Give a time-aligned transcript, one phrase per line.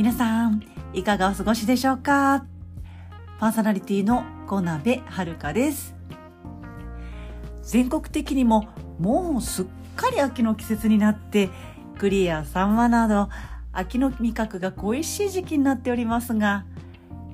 [0.00, 0.62] 皆さん、
[0.94, 2.46] いかがお過ごしでしょうか？
[3.38, 5.94] パーソナリティの小鍋遥です。
[7.62, 8.66] 全国的にも
[8.98, 9.66] もうすっ
[9.96, 11.50] かり秋の季節になって、
[11.98, 13.28] 栗やサンマなど
[13.72, 16.64] 秋の味覚が恋しい時期になっておりますが、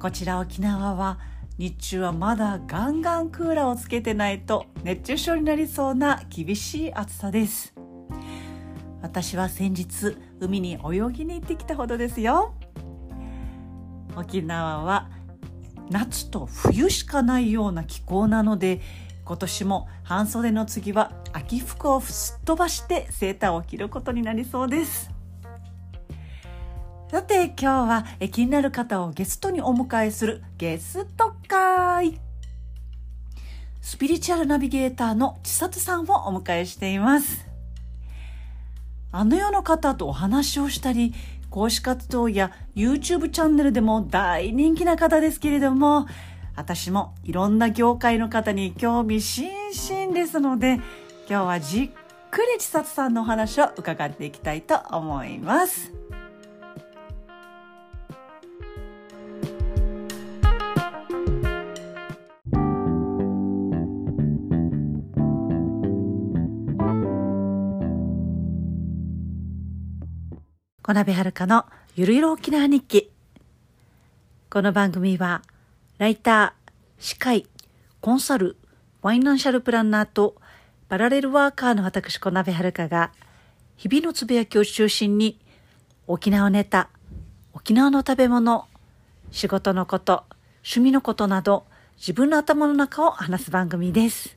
[0.01, 1.21] こちら沖縄は
[1.59, 7.73] 日中はまだガンガンクーラーをつけてないと熱中症になりそうな厳しい暑さです。
[9.07, 12.55] 私は先日海に泳ぎに行ってきたほどですよ。
[14.17, 15.09] 沖縄は
[15.91, 18.81] 夏と冬しかないような気候なので
[19.25, 25.09] 今年も半袖の次は秋服をすっ飛ばしてセーターを着ることになりそうです。
[27.09, 32.21] さて今日は気になる方をゲストにお迎えするゲスト会
[33.81, 37.46] スピリチュアルナビゲーターの千里さんをお迎えしています
[39.13, 41.15] あの世の方とお話をしたり
[41.51, 46.07] 講師活動や YouTube チャンネルでも大人気な方ですけれども
[46.55, 50.81] 私もいろんな業界の方に興味津々ですので
[51.29, 51.91] 今日はじっ
[52.31, 55.93] くり千里さんのお話を伺っていきたいと思います。
[70.87, 73.11] 小鍋遥のゆるゆる沖縄日記。
[74.49, 75.43] この番組は、
[75.99, 76.71] ライター、
[77.03, 77.49] 司会、
[78.01, 78.57] コンサル、
[79.03, 80.37] ファイナンシャルプランナーと、
[80.89, 83.11] パラレルワーカーの私小鍋遥が、
[83.77, 85.41] 日々のつぶやきを中心に、
[86.07, 86.89] 沖縄ネタ、
[87.53, 88.69] 沖縄の食べ物、
[89.33, 90.23] 仕事のこと、
[90.59, 94.37] 趣味のことなど、自分の頭の中を話す番組です。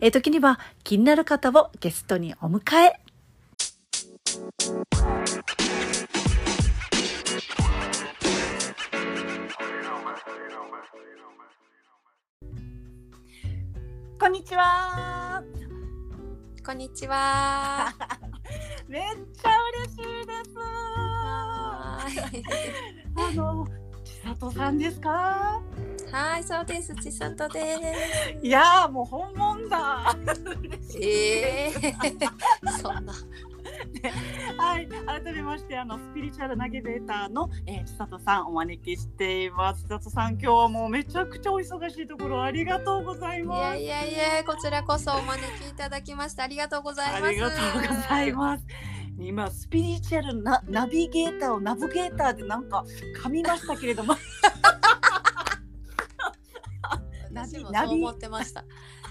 [0.00, 3.07] え時には気になる方をゲストにお迎え。
[4.38, 4.44] こ
[14.26, 15.42] んにちは。
[16.64, 17.92] こんにちは。
[18.86, 19.50] めっちゃ
[19.86, 20.50] 嬉しいです。
[20.56, 22.44] はい、
[23.16, 23.66] あの、
[24.04, 25.60] 千里さんですか？
[26.12, 26.94] はい、そうです。
[26.94, 27.76] ちさとで
[28.40, 30.14] いやー、もう本物だ。
[30.88, 30.96] す。
[31.02, 31.96] え え
[32.80, 33.12] そんな。
[34.58, 39.82] はい、改めまして、あのスピリチュアルナビゲーターの、えー、千里さんお招きしています。
[39.82, 43.78] 千里さん、今日はもうめちゃくちゃお忙しいところありがとうございいやます。
[43.78, 47.24] いやいや、こちらこそお招きいただきましてありがとうございます。
[47.24, 48.66] ありがとうございます。
[49.20, 52.84] 今スピリチュアルなナビゲーターをナビゲーターでなんか
[53.20, 54.14] 噛みましたけれども
[57.32, 58.64] ナビそう思ってました。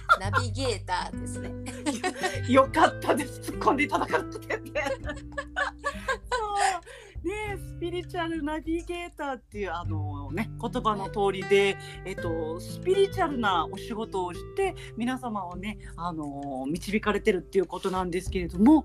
[0.20, 1.52] ナビゲーターですね。
[2.50, 4.62] よかったです突っ込んでいただかなくてね
[6.32, 6.46] そ
[7.26, 18.84] うねスピリチュアルナビゲーターっていうあのね言葉の通りでえっとスピリチュアルなお仕事をして皆様をねあの導かれてるっていうことなんですけれども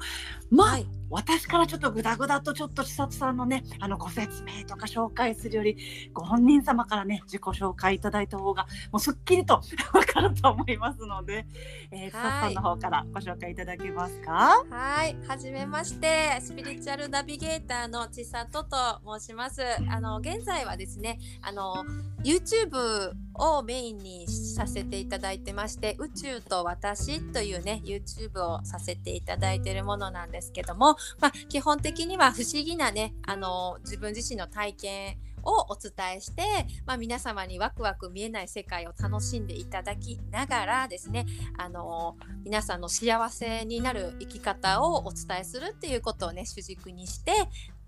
[0.51, 1.02] まあ、はい。
[1.13, 5.77] 私からちょっとグダグダとちょっと千里さんのねあのご説明とか紹介するより
[6.13, 9.61] ご本人様からね自己紹介いただいた方がもうすっきりと
[9.93, 11.47] わかると思いますので、
[11.91, 14.65] えー、千里さんの方からご紹介いただけますか？
[14.71, 18.77] はい、はじめまして、スピリチュアルナビゲーターのちさとと
[19.19, 19.63] 申します。
[19.91, 21.85] あの現在はですね、あの
[22.25, 36.43] YouTube をメインにさせていただいてまして、宇宙と私というね YouTube をさせていただいているものなんですけども、まあ基本的には不思議なね、あの自分自身の体験をお伝えして、
[36.87, 41.27] まあ、皆様にワクワク見えない世界を楽しんでいただきながらですね
[41.59, 47.33] あの皆さんの幸せになる生き方をお伝えするっていうことをね主軸にして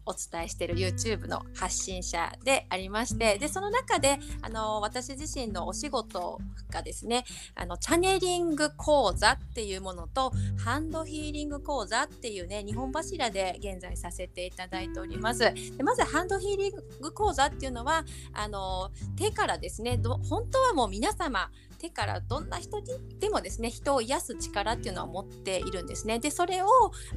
[0.07, 15.41] お伝えしている YouTube の発信者でありましてでその中であの私自身のお仕事がですねあのチャネリング講座っていうものとハンドヒーリング講座っていうね2本柱で現在させていただいております。
[15.41, 22.87] でまずハンドヒーリング講座っていうのはあの手からですねど本当はもう皆様手からどんな人に
[23.21, 26.19] でもですね人を癒す力っていうのは持っているんですね。
[26.19, 26.69] でそれを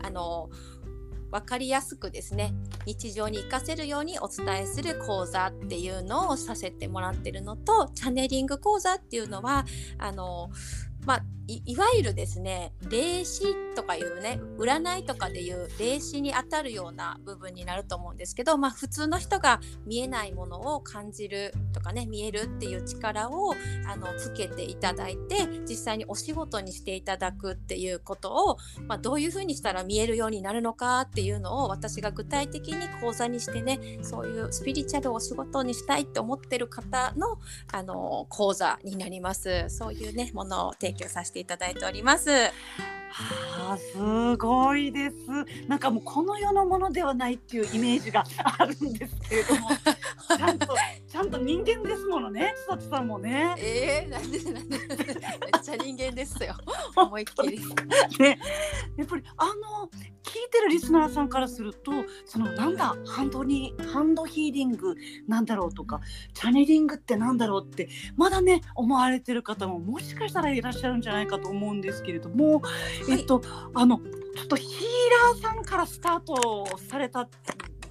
[0.03, 0.49] あの
[1.31, 2.53] 分かりやすくですね
[2.85, 9.65] 日常に活かせるようにお伝えする講座っていうのをさせてもらってるのとチャネリング講座っていうのは
[9.97, 10.49] あの
[11.07, 23.53] まあいいわゆるですね霊視とかいうね占いとかでいう霊視にあたるような部分になると思うんですけど、まあ、普通の人が見えないものを感じるとかね見えるっていう力を
[23.87, 28.57] あのつけていただいて実際にお仕事にしていただくっていうことを、
[28.87, 37.39] まあ、どういうふうにしたら見えるようになるのかっていうのを私が具体的に講座にしてねそういうスピリチュアルをお仕事にしたいって思ってる方の
[37.71, 39.65] あの講座になります。
[39.69, 42.29] そういうねものを提供させていただいております。
[43.09, 45.15] はあ、すごいです。
[45.67, 48.23] なんかもうこの世のものではないっていうイメージが
[48.59, 49.69] あるんですけれども、
[51.27, 53.55] んと人間ですものね、千里さんもね。
[53.59, 54.89] えー、なんでなんでめっ
[55.61, 56.55] ちゃ人間ですよ。
[56.95, 57.59] 思いっきり。
[58.19, 58.39] ね、
[58.97, 59.89] やっぱりあの
[60.23, 61.91] 聞いてるリスナーさんからすると、
[62.25, 64.95] そのなんだハンドにハンドヒーリング
[65.27, 66.01] なんだろうとか、
[66.33, 72.61] チャネリングってなんだろうってまだね思われてる方ももしかしたらいらっしゃるんじゃないかと思うんですけれども、
[73.09, 73.41] えっと
[73.73, 74.71] あのちょっとヒー
[75.33, 77.27] ラーさんからスタートされた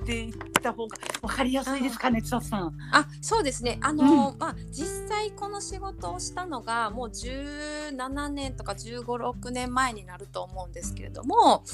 [0.06, 0.32] って言っ
[0.62, 2.76] た方が分かりやすいですかね、千里さん。
[2.92, 3.78] あそうですね。
[3.82, 11.64] あの、まあ実際この仕事をしたのがもう17年とか1 5 6年前になると思うんですけれども、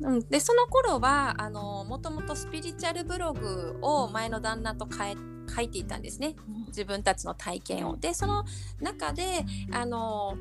[0.00, 5.16] うん、でその頃はあのもともとスピリチュアルブログを前の旦那と変え
[5.52, 6.36] 書いていたんですね。
[6.68, 7.96] 自分たちの体験を。
[7.96, 8.44] でその
[8.80, 10.36] 中であの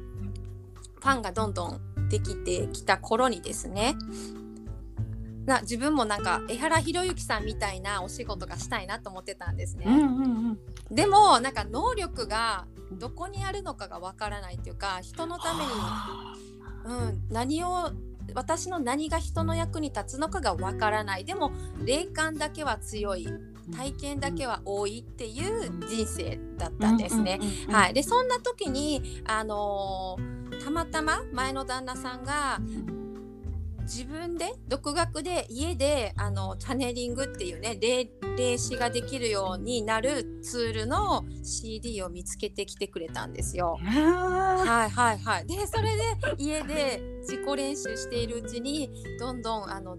[0.99, 3.95] ファンがどんどんできてきた頃にですね
[5.51, 9.85] な自分もなんか江原弘之さんみたいなお仕事がしたいなと思ってたんですね。
[9.87, 10.59] うんうんうん。
[10.95, 15.71] でもなんか能力がどこにあるのかがわからないっていうか人のために、
[16.85, 17.91] うん、何を
[18.33, 21.51] 私の何が人の役に立つのかがわからないでも
[21.83, 23.27] 霊感だけは強い
[23.75, 27.39] 体験だけは多いっていう人生だったんですね。
[27.69, 32.59] はい、でそんな時に、あのーたまたま前の旦那さんが
[33.81, 43.77] 自分で独学で家であのチャネリングっていうね霊霊視ができるようになるツールの CD を見つけてきてくれたんですよ。
[43.81, 45.47] はいはいはい。
[45.47, 46.03] でそれで
[46.37, 48.89] 家で自己練習しているうちに
[49.19, 49.97] どんどんあの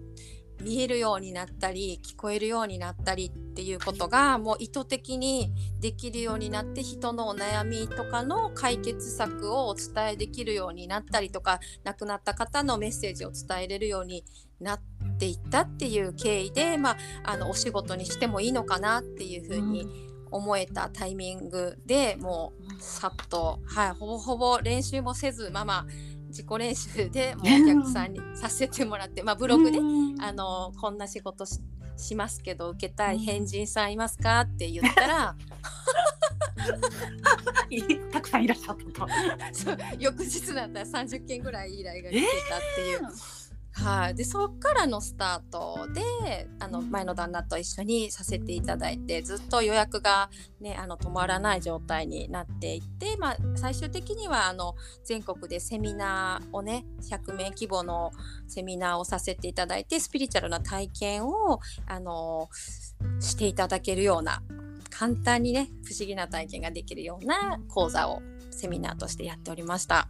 [0.63, 14.23] 見えるようになったり聞こえるようになったりっていうことがもう意図的にできるようになって人のお悩みとかの解決策をお伝えできるようになったりとか亡くなった方のメッセージを伝えれるように
[14.59, 14.81] なっ
[15.19, 19.87] ていったっていう経緯で、まあ、あのお仕事にしてもいいのかなっていうふうに
[20.31, 25.85] 思えたタイミングでもうさっと、はい、ほぼほぼ練習もせずまま
[26.33, 29.77] 自己練習で もうお客さんにさせてもらって、まあ、ブログで、
[30.19, 31.59] あのこんな仕事し
[31.95, 34.41] しますけど受けたい変人さんいますか？
[34.41, 35.35] って言ったら
[38.11, 39.07] たくさんいらっしゃったと。
[39.99, 43.42] 翌日だったら30件ぐらい依頼が来てたっていう。
[43.75, 50.29] はい、でそっからのスタートであの前の旦那と一緒にさせていただいてずっと予約が、
[50.61, 58.11] ね、あの止まらない状態になっていて、まあ、最終的にはあの全国でセミナーをね100名規模の
[58.47, 62.49] セミナーをさせていただいてスピリチュアルな体験をあの
[63.19, 64.43] していただけるような
[64.91, 68.21] 簡単にね不思議な体験ができるような講座を
[68.51, 70.07] セミナーとしてやっておりました。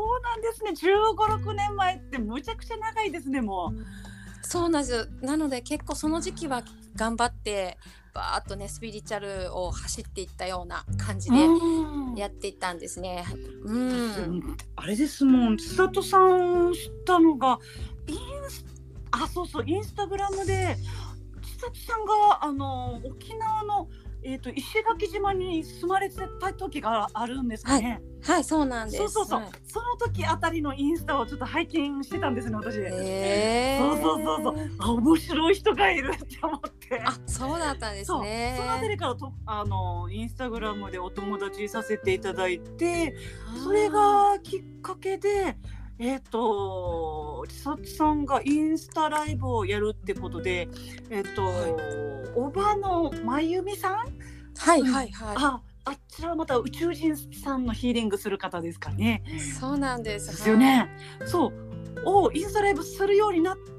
[0.00, 0.70] そうなんですね。
[0.70, 1.14] 15、
[1.44, 4.46] 6年前ってむちゃくちゃ長いですね、もう。
[4.46, 5.10] そうなんです。
[5.20, 6.62] なので結構その時期は
[6.96, 7.76] 頑張って
[8.14, 11.36] バーッとねスピリチュアルを走っていったような感じで
[12.16, 13.26] やっていったんですね。
[13.64, 14.56] うん。
[14.76, 15.58] あれですもん。
[15.58, 17.58] 千里さん知ったのが
[18.06, 18.16] イン
[18.50, 18.64] ス
[19.10, 20.76] あそうそうインスタグラムで
[21.42, 23.88] 千里さんがあの沖縄の
[24.22, 28.00] えっ、ー、と石垣島に住まれてた時があるんですかね。
[28.22, 28.98] はい、はい、そうなんです。
[28.98, 32.78] そうそうそう、はい、その時あたりのインスタをちょっと拝見してたんですね、私。
[32.80, 37.02] えー、そうそうそうそう、あ、面白い人がいるって思って。
[37.04, 38.54] あ、そうだったんですね。
[38.58, 43.14] そのあたりからと、あの、インスタグラムでお友達させていただいて。
[43.64, 45.56] それがきっかけで。
[46.00, 50.66] えっ、ー、と千里さんがインスタライブをやるってことで、
[51.10, 51.74] えっ、ー、と、はい、
[52.34, 53.94] おばのまゆみさん、
[54.56, 55.36] はいはいはい。
[55.36, 59.22] あ、あちらはまた宇宙人さんのヒーリングする方ですかね。
[59.60, 60.28] そうなんです。
[60.28, 60.88] ですよね。
[61.26, 61.52] そう
[62.06, 63.70] をインスタライブするようになって。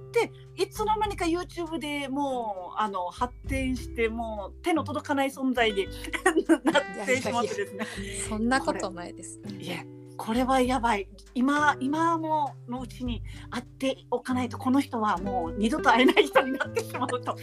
[0.58, 5.88] いつの間にか YouTube でもうあの発展してもう手の届かない存在に
[6.66, 7.86] なってしまってですね。
[8.28, 9.58] そんなことないです、ね。
[9.60, 9.78] いや
[10.24, 11.08] これはやばい。
[11.34, 17.36] 今今ものうちに会っておかないとこの人はもう二度と会えない人になってしまうと、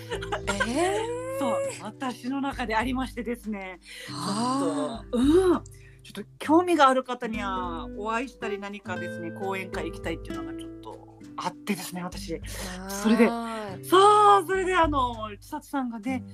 [0.68, 1.56] えー、そう。
[1.82, 3.80] 私の中でありましてですね。
[4.06, 5.64] ちょっとうん。
[6.04, 12.40] ちちょっと興味がある方にはお会いしたり何かですね講演会行きたいっていうのがちょっとあってですね私
[12.88, 16.24] それではいそうそれであの千里さんがね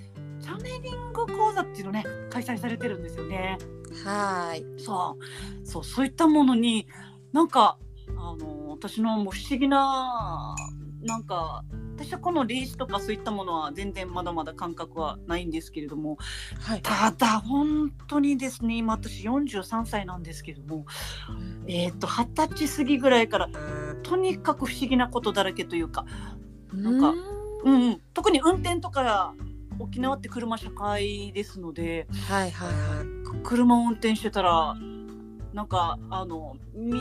[0.44, 3.56] チャネリング講座っていうのね開催されてるんですよね。
[4.04, 4.66] はい。
[4.78, 5.16] そ
[5.62, 6.86] うそうそういったものに
[7.32, 7.78] なんか
[8.10, 10.54] あの私のもう不思議な
[11.02, 11.64] なんか
[11.96, 16.18] 私はこの霊視とかそういったものは全然まだまだ感覚はないんですけれども
[16.60, 16.82] はい。
[16.82, 20.84] ただ本当にですね今私43歳なんですけども
[21.66, 23.48] えっ、と二十歳過ぎぐらいから
[24.02, 26.04] とにかく不思議なことだらけというか、
[26.74, 27.14] なんか
[27.64, 29.34] うんうん、特に運転とか
[29.78, 33.42] 沖縄って車社会ですのではいはいはい。
[33.42, 34.76] 車を運転してたら
[35.52, 37.00] なんかあのみ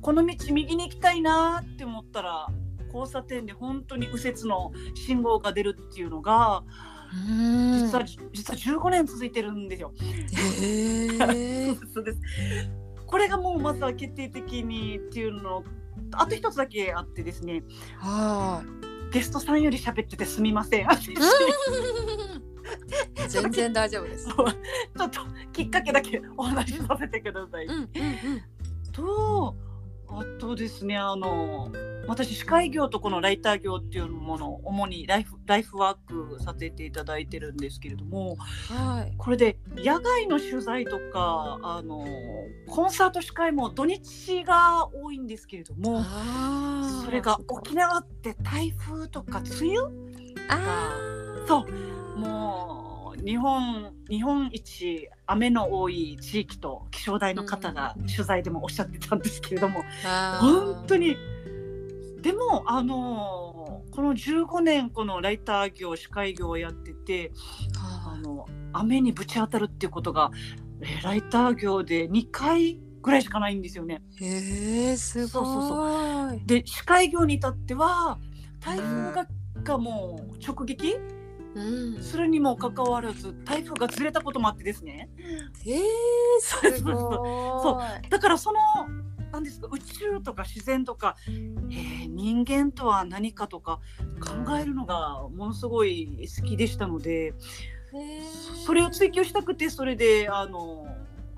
[0.00, 2.48] この道右に行きたいなって思ったら
[2.86, 6.64] 交差点で本当に右折の信号が出るっていうのが
[7.28, 9.92] うん実は、実は15年続いてるんですよ。
[10.00, 11.08] へえ。
[11.92, 12.20] そうです
[13.06, 15.62] これがもうまずは決定的にっていうの
[16.12, 17.62] あと一つだけあってですね
[17.98, 18.91] はい。
[19.12, 20.86] ゲストさんより喋っててすみません。
[20.88, 21.14] 私
[23.28, 24.26] 全然大丈夫です。
[24.28, 24.44] ちょ
[25.06, 25.20] っと
[25.52, 27.66] きっかけだけお話しさせてください。
[27.66, 27.90] うんうんうん。
[28.92, 29.54] と
[30.14, 31.70] あとですねあの
[32.06, 39.14] 私司会業とこのライター業っていうものを主にライフライフワークさせていただいてるんですけれどもはい。
[39.16, 42.06] これで野外の取材とかあの
[42.68, 46.04] コンサート司会も土日が多いんですけれども。
[47.04, 49.88] それが沖縄って台風とか梅雨
[50.48, 51.46] ああ。
[51.46, 52.81] そうもう
[53.24, 61.16] 日本日本一雨の多い地域と気象台の方が取材でもおっしゃってたんですけれども、あー本当に
[62.20, 67.32] でもあのこの15年このライター業司会業をやってて
[67.76, 70.30] あはの雨にぶち当たるっていうことが、
[70.80, 74.02] えーライター業で2回ぐらいしかないんですよね。
[74.20, 75.28] いへえすごい。
[75.28, 78.18] そうそうで司会業に至っては
[78.60, 79.26] 台風が
[79.62, 81.21] がもう直撃うん。
[82.00, 85.10] するにもかかわらず台風がずれたこともあってですね。
[85.64, 85.80] へえ
[86.40, 86.94] すそうそうごい。
[87.62, 88.10] そう。
[88.10, 88.58] だからその
[89.32, 93.80] なんですか宇宙とか自然とか、えー人間とは何かとか
[94.20, 97.34] 考えるのがものすごい好きでしたので
[98.64, 100.86] それを追求したくてそれであの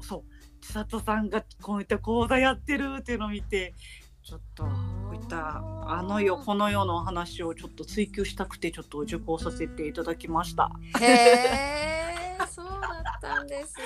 [0.00, 0.34] そう。
[0.64, 3.74] 千里さんがこういった講座やってるっていうのを見て
[4.24, 4.70] ちょっとこ
[5.12, 10.70] ういったあの世この世の話をちょっと追求したくてちょっと受講させていただきました。
[10.98, 13.84] へえそうだったんですね。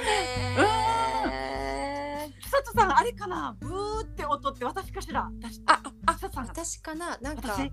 [2.40, 3.56] 千里さんあれかな？
[3.58, 5.28] ブーって音って私かしら？
[5.40, 6.50] 私ああ千里さんが。
[6.52, 7.18] 私かな？
[7.20, 7.62] なんか私？
[7.62, 7.72] うん。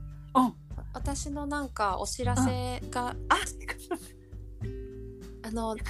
[0.91, 3.35] 私のなんかお知らせがあ
[5.43, 5.83] あのな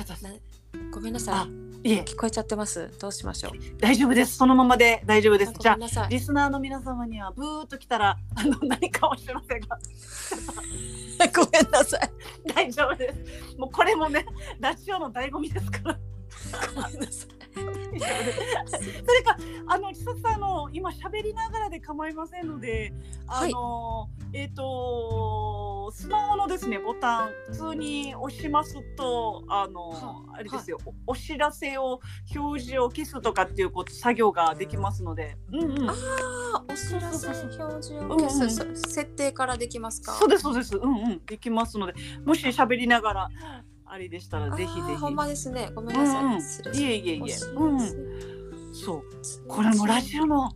[0.91, 1.65] ごめんなさい。
[1.87, 2.89] えい聞こえちゃってます。
[2.99, 3.51] どうしましょう。
[3.79, 4.37] 大丈夫です。
[4.37, 5.51] そのままで大丈夫です。
[5.51, 9.77] あじゃあリスナーの皆様にはブーっと来たらあの何かお知らせが。
[11.35, 12.11] ごめんなさい。
[12.55, 13.55] 大丈夫です。
[13.57, 14.25] もうこれもね
[14.59, 15.99] ラジオの醍醐味ですから。
[16.75, 17.44] ごめんなさい
[18.67, 22.93] それかあの千里さんあの今喋りながらで構いませんので
[23.27, 32.01] あの、えっ、とスマホのですねボタン普通に押しますとあの、はあれですよ、おお知らせを
[32.35, 35.95] 表示を消すとかっていうこと作業ができますので、うんうん、あ
[36.69, 40.13] お知らせ表示をうんうん消すそ設定からできますか？
[40.13, 40.75] そうですそうです。
[40.75, 41.25] うんうん。
[41.25, 41.93] できますので。
[42.25, 43.29] もし喋りながら
[43.95, 44.95] あれでしたらぜひぜひ。
[44.97, 45.71] ほんまですね。
[45.73, 47.35] ごめんなさい、うんいえいえいえ。
[47.55, 47.79] うん。
[48.73, 49.03] そう。
[49.47, 50.51] これもラジオの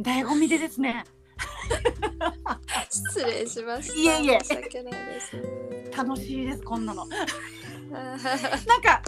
[0.00, 1.04] 醍醐味でですね。
[2.90, 4.40] 失礼しましたいえいえ。
[4.42, 5.96] 申し訳ないです。
[5.96, 7.06] 楽しいですこんなの。
[7.06, 8.18] なん
[8.82, 9.02] か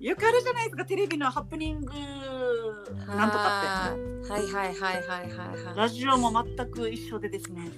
[0.00, 1.92] よくあるじゃないですかテレビのハプニング
[3.06, 5.76] なんとかっはいはいはいはいはいてはい。
[5.76, 7.70] ラジオも全く一緒でですね。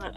[0.00, 0.12] あ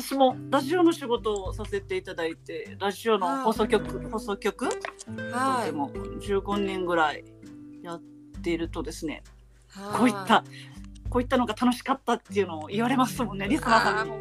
[0.00, 4.64] 私もラジオの仕事をさせていただいてラジオの放送局放送局？
[4.64, 5.66] ーはい。
[5.66, 7.24] でも15年ぐらい
[7.82, 8.02] やっ
[8.42, 9.22] ているとですね
[9.68, 9.98] はい。
[9.98, 10.42] こういった
[11.10, 14.12] こういったのが楽しかったっていうのを言われますもんねリスナーさんに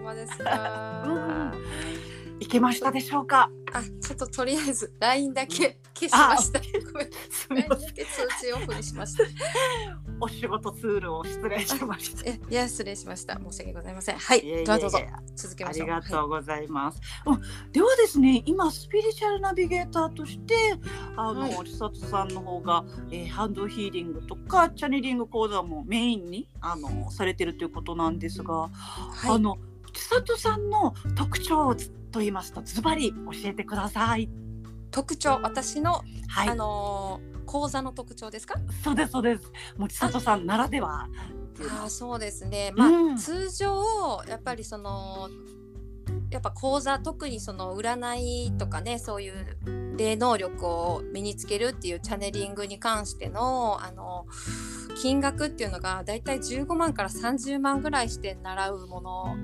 [2.39, 3.49] いけましたでしょうか？
[3.71, 6.59] あちょっととりあえず LINE だけ消しました。
[6.91, 6.97] ご
[7.53, 7.69] めん。
[7.69, 9.23] LINE だけ通知オフにしました。
[10.21, 12.29] お仕事ツールを失礼しました。
[12.29, 13.39] えいや失礼しました。
[13.39, 14.17] 申し訳ございません。
[14.17, 14.39] はい。
[14.39, 14.63] いえいえいえ。
[14.65, 14.99] どうぞ。
[15.35, 15.87] 続けあましょう。
[15.87, 16.99] りがとうございます。
[17.25, 17.41] うん、
[17.71, 20.55] ではですね、今スピリチュアルナビゲーターとして、
[21.15, 21.51] あの、はい。
[21.53, 28.69] 千里さんの方が、えーハンドヒーリングとかチャネリング講座もメインにあのされてるということなんですが、は
[29.27, 29.31] い。
[29.35, 29.68] あの千
[30.09, 31.75] 里さんの特徴
[32.11, 34.29] と言いますとズバリ教えてください。
[34.91, 38.59] 特徴私の、はい、あのー講座の特徴ですか？
[38.83, 39.51] そうですそうです。
[39.77, 41.07] もう千里さんならでは。
[41.59, 42.71] あーそうですね。
[42.75, 45.29] まあ、うん通常やっぱりその
[46.29, 49.57] やっぱ講座特にその占いとかねそういう
[49.97, 54.27] 霊能力を身につけるっていうチャネリングに関してのあの
[55.01, 59.35] 金額っていうのがだいたい15万から30万ぐらいして習うもの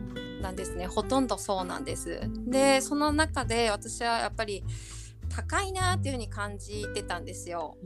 [0.46, 2.22] なんですねほとんどそうなんです。
[2.48, 4.64] でその中で私はやっぱり
[5.28, 7.78] 高いなっていうふうに感じてたんですよ。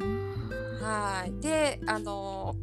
[0.81, 2.55] はいであの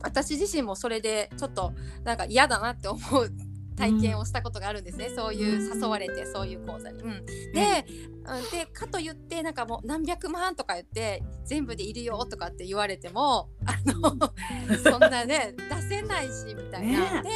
[0.00, 3.30] 私自身もそれでちょっとなんか嫌だなって思う
[3.76, 7.02] 体験をしたことがあるんですね、そういう誘われてそういう講座に。
[7.02, 7.52] うん、で,、うん、
[8.50, 14.32] でかと言ってなんかもう何百万とか言って全部でいるよとかって言われてもあの
[14.78, 17.22] そんなね出せないしみたいな。
[17.22, 17.30] で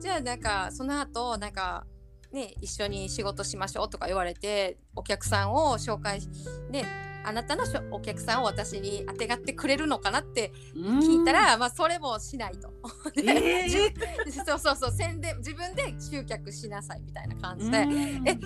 [0.00, 1.84] じゃあなんかその後なんか
[2.32, 6.28] ね一緒に仕事しましょうとか言われてお客さんを紹介し
[6.70, 6.84] ね
[7.24, 12.72] あなたのお客さんを私にあてがってくれるのかなって聞いたら、まあそれもしないと。
[13.16, 14.32] えー。
[14.46, 18.28] そうそうそう宣伝自分で集客しなさいみたいな感じで、うん。
[18.28, 18.38] え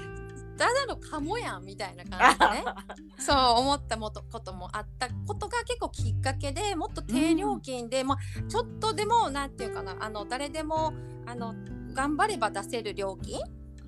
[0.63, 2.65] ただのカモやんみたいな感じでね。
[3.19, 10.93] そう思ったもとこともあったことが結構きっかけでもっと低料金で、まあ、ちょっとでもなんていうかなあの誰でも
[11.27, 11.53] あの
[11.93, 13.41] 頑張れば出せる料金、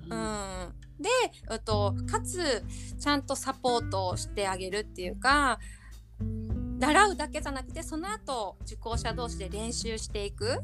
[0.09, 1.09] うん、で、
[1.49, 2.65] えっと、かつ
[2.99, 5.59] ちゃんとサポートをしてあげるっていうか
[6.19, 10.59] 習うだけじゃなくてその後受講者同士で練習していく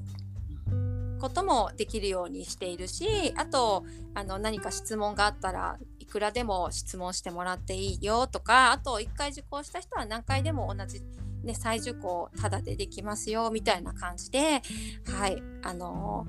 [1.22, 11.01] こともできるようにしているしあとあの何か質問があったらいくらでも質問してもらっていいよとかあと1回受講した人は何回でも同じ、
[11.44, 14.62] ね、再受講タダでできますよみたいな感じで
[15.08, 16.27] はいあの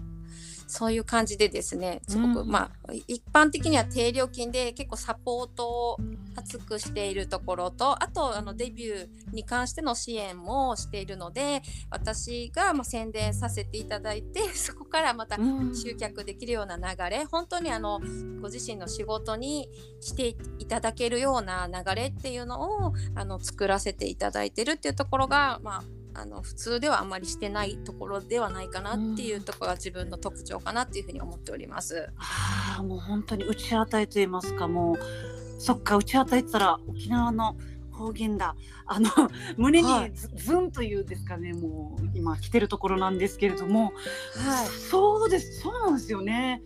[0.72, 2.48] そういう感じでですねすごく、うん。
[2.48, 5.96] まあ一般的には低料金で結構サポートを
[6.34, 11.60] 厚くしているところとあとあのデビューに関しての支援もしているので
[11.90, 15.76] 私がまあ宣伝させていただいて そこからまたうん。
[15.76, 18.00] 集客できるような流れ本当にあの
[18.40, 19.68] ご自身の仕事に
[20.00, 25.82] していただけるような流れっていうのをあの作らせていただいてるっていうところが、まあ、
[26.14, 32.10] あの普通ではあんまりしてないところではないかなっていうところが自分の特徴かなっていうふうに思っております。
[32.18, 34.68] ああもう本当に打ち当たりと言いますか？
[34.68, 37.56] もうそっか打ち当たりって言ったら沖縄の
[37.90, 38.56] 方言だ。
[38.86, 39.10] あの
[39.56, 39.88] 胸に
[40.34, 43.92] ズンというですかねもう今来てるところなんですけれども、
[44.34, 44.66] はい。
[44.66, 45.60] そうです。
[45.60, 46.62] そうなんですよね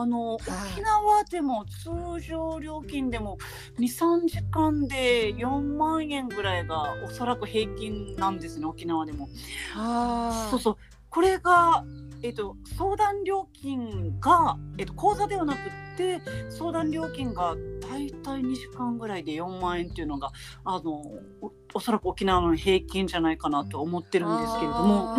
[0.00, 0.40] あの、はい。
[0.72, 3.38] 沖縄でも通常料金でも
[3.78, 9.28] 23時間で4万円ぐらいがおそらく平均なんですね沖縄でも。
[9.74, 10.76] あそうそう。
[11.08, 11.84] これが、
[12.22, 15.60] えっと相談料金が、えっと口座ではなくっ
[15.96, 20.30] て相談料金が大体2時間ぐらいで4万円っていうのが
[20.64, 20.92] あの
[21.40, 25.14] おおそらく沖縄の平均じゃないかなと思ってるんですけれども、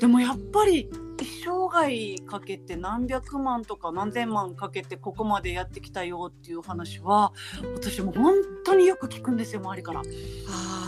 [0.00, 0.88] でもやっぱり
[1.20, 7.32] 一生涯かけて何百万とか何千万かけてここまでやってきたよっていう話は
[7.74, 10.00] 私も本当によく聞くんですよ周りから。
[10.00, 10.02] あ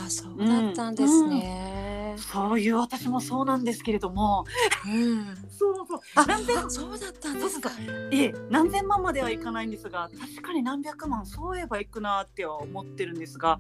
[0.07, 2.17] あそうだったんですね。
[2.19, 4.45] そういう私もそうなんですけれども。
[4.87, 5.27] うん。
[5.51, 6.01] そうそう。
[6.17, 7.71] あ何千そうだったんですか。
[8.11, 13.59] いえ何千万まではいかないんですが確かに何百万そういえばいくなっては思ってるんですが、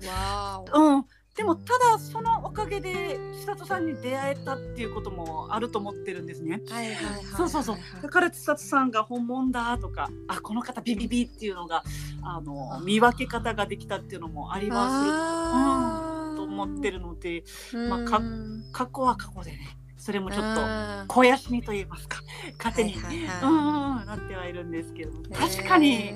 [0.72, 1.04] うん、
[1.36, 6.60] でもただそのおかげで千里さんに出会えたっていうこともあると思ってるんですね。
[7.36, 7.76] そうそうそう。
[8.02, 11.82] だから千里さんが本物だとかあこの方ビビビっていうのが
[12.22, 16.30] あの見分け方ができたっていうのもありはあー。
[16.30, 17.88] すると思ってるのでうん。
[17.88, 18.20] まあか
[18.72, 20.60] 過去は過去でねそれもちょっと
[21.14, 22.22] 肥やしにと言いますか
[22.58, 23.42] 糧に、はいはいはい。
[23.42, 26.14] うんうんうんなってはいるんですけど確かにえ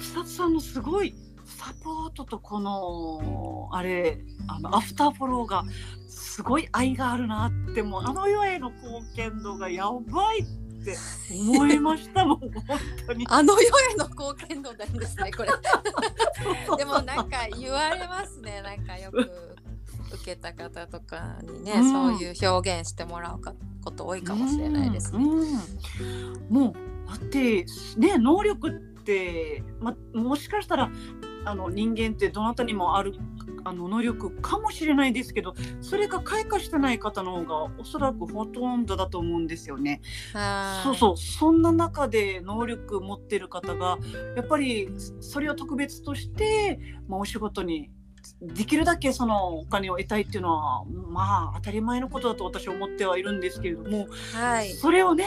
[0.14, 1.14] 里さんのすごい
[1.62, 5.62] サポートとこのあれあのアフターフォローが
[6.08, 10.44] すごい愛があるなってもうあの世への貢献度がやばいっ
[10.84, 10.96] て
[11.30, 12.50] 思いましたもん本
[13.06, 13.32] 当にー。
[13.32, 15.50] あの世への貢献度なんですねこれ。
[16.78, 19.20] でもなんか言われますねなんかよく
[20.14, 25.18] 受けた方とかにね、うんそういう表現してもらうかこと多いかもしれないですね。
[25.18, 25.52] うんうん
[26.50, 26.74] もう
[27.08, 28.72] だってね能力っ
[29.04, 30.90] て、ま、もしかしたら
[31.44, 33.14] あの人間ってどなたにもある
[33.64, 40.00] あの能力かもしれないですけどそれが開花してない方の方がおそらくほとんどだと思うんですよね。
[40.32, 43.98] はいそうそうそんな中で能力持ってる方が
[44.36, 44.88] やっぱり
[45.20, 46.78] それを特別として、
[47.08, 47.90] まあ、お仕事に
[48.40, 54.70] できるだけそのお金を得たいっていうのはまあ当たり前のことだと私は思ってはいるんですけれども、はい。
[54.70, 55.26] それをね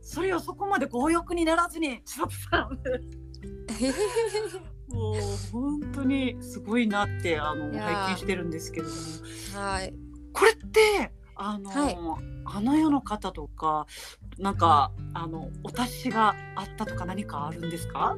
[0.00, 2.78] それをそこまで強欲にならずに千里さん
[4.88, 5.14] もう
[5.52, 8.96] 本当にすごいなってあの拝見してるんですけれども
[9.60, 9.94] はい。
[10.32, 11.96] これってあの、はい
[12.48, 13.88] あの世の方とか
[14.38, 18.16] なんかあのお達しがあったとか何かあるんですか？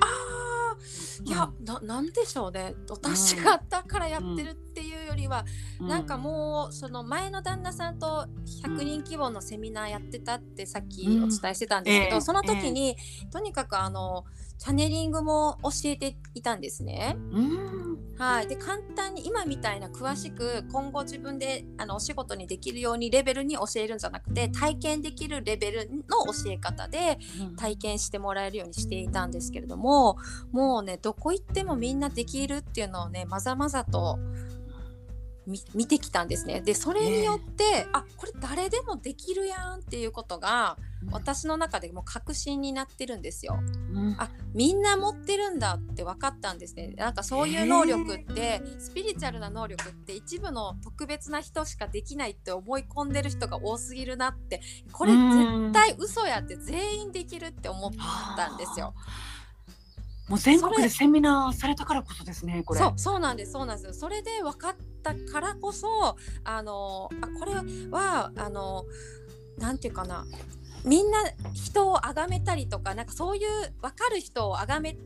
[0.00, 0.76] ああ、
[1.24, 2.74] いや、な、なんでしょうね。
[2.88, 5.44] 私があったからやってるっていうよりは、
[5.80, 8.26] なんかもうその前の旦那さんと
[8.64, 12.20] 100人規模のセミナーやってたってさっきお伝えしてたんですけど、うんええ。
[12.20, 12.96] その時に、
[13.30, 14.24] とにかくあの
[14.58, 17.16] チャネリングも教えていたんですね。
[17.32, 17.82] うん。
[18.22, 27.18] はい、で簡単に今みたいな詳しく今後自分であのお仕事にできるようにレベルに教えるんじゃなくて体験できるレベルの教え方で
[27.56, 30.18] 体験してもらえるようにしていたんですけれども
[30.52, 34.51] もうねどこ行ってもみんなできるっていうのをねまざまざとみ
[35.46, 36.60] 見てきたんですね。
[36.60, 40.76] でそれによって、あこれ誰でもできるやんっていうことが
[41.10, 43.58] 私の中でもう確信になってるんですよ。
[43.92, 54.60] うんあみんな持ってるんだって分かったんですねなんかそういう能力ってスピリチュアルな能力って一部の特別な人しかできないって思い込んでる人が多すぎるなって
[54.92, 57.90] これ絶対嘘やって全員できるって思っ
[58.36, 58.94] たんですよ。
[60.28, 62.80] もう全国でセミナーされたからこそですねこれ。
[62.80, 63.98] そうそうなんですそうなんです。
[63.98, 67.54] それで分かったからこそあのあこれ
[67.90, 68.84] はあの
[69.58, 70.24] なんていうかな
[70.84, 71.18] みんな
[71.52, 74.96] 人を崇めたりとかなんかそういう分かる人を崇め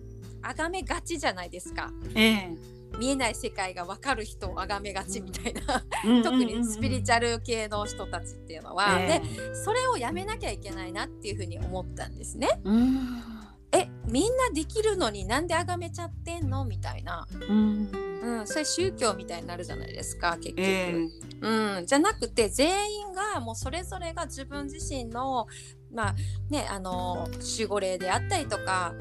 [0.43, 1.91] 崇めがちじゃないですか。
[2.15, 2.57] ええ。
[2.99, 6.23] 見えない世界が分かる人を崇めがちみたいな、うん。
[6.25, 9.21] 特にスピリチュアルル系の人たちっていうのは、で
[9.55, 12.61] それをやめなきゃいけないなっていうふうに思ったんですね。
[12.65, 13.36] うん
[13.77, 16.65] えみんなできるのになんで崇めちゃってんの？
[16.65, 17.91] みたいな、うん。
[18.23, 20.61] うん、それ宗教みたいになるじゃないですか結局。
[20.61, 21.09] ええ。
[21.41, 25.47] うん、じゃなくて全員がもうそれぞれが自分自身の
[25.93, 26.15] まあ
[26.51, 28.95] ねあの守護霊であったりとか、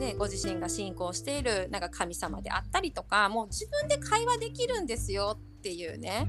[0.00, 6.28] ね、ご自身が信仰しているなんか神様であったりとかもう自分で会話できるんですよっていうね。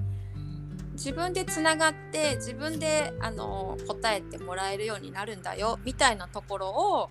[0.94, 7.10] 自分でつながって自分であの答えてもらえるようになるんだよみたいなところを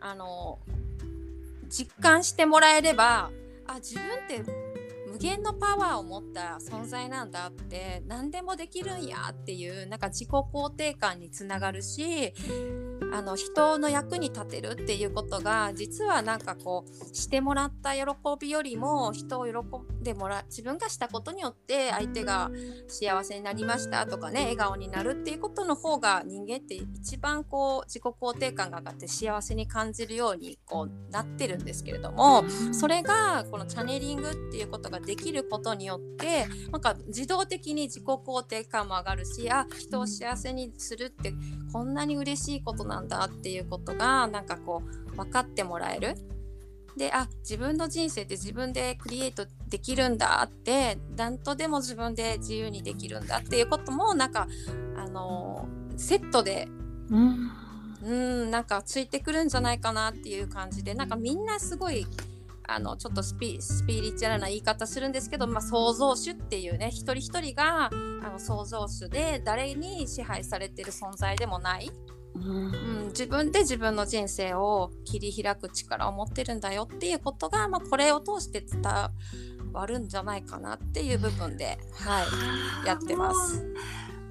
[0.00, 0.58] あの
[1.68, 3.30] 実感してもらえれば
[3.66, 4.50] あ自分って
[5.10, 12.34] 無限のパワーを持った存在なんだって何でもできるんやっていうなんか自己肯定感につながるし
[13.12, 18.02] あの人の役に立てるっていうことが実はなんかこうしてもらった喜
[18.40, 22.50] びよりも人を喜んでもらう自分がしたことによって相手が
[22.88, 32.44] 幸せになりましたとかね笑顔になるっていうことの方が人間って一番こう自己肯定感が上がって幸せに感じるようにこうなってるんですけれども。
[32.72, 41.32] それがこのチャネリングっていうことができることによってなんか自動的に自己肯定感も上がるしあ人を幸せにするって
[41.72, 46.16] こんなに嬉しいことなんだっていうことがなんかこう分かってもらえる。
[46.96, 54.46] であ自分の人生って自分でクリエイトできるんだって何とでも自分で自由にできるんだっていうこともなんか
[54.96, 55.66] あの
[55.96, 56.68] セットで
[57.10, 57.50] うん
[58.04, 62.06] うんなんかついてくるんじゃないかなっていう感じでなんかみんなすごい
[62.66, 67.90] あのちょっとスピスピリチュアルな言い方するんですけど、まあ、創造主っていうね一人一人があ
[68.30, 71.90] の創造主で誰に支配されてる存在でもない、
[72.34, 78.82] うんうん、自分で自分の人生を切り開く力を持ってるんだよっていうことが、まあ、これを通して伝
[79.72, 82.24] わるんじゃないかなっていう部分で、は
[82.84, 83.64] い、やってます。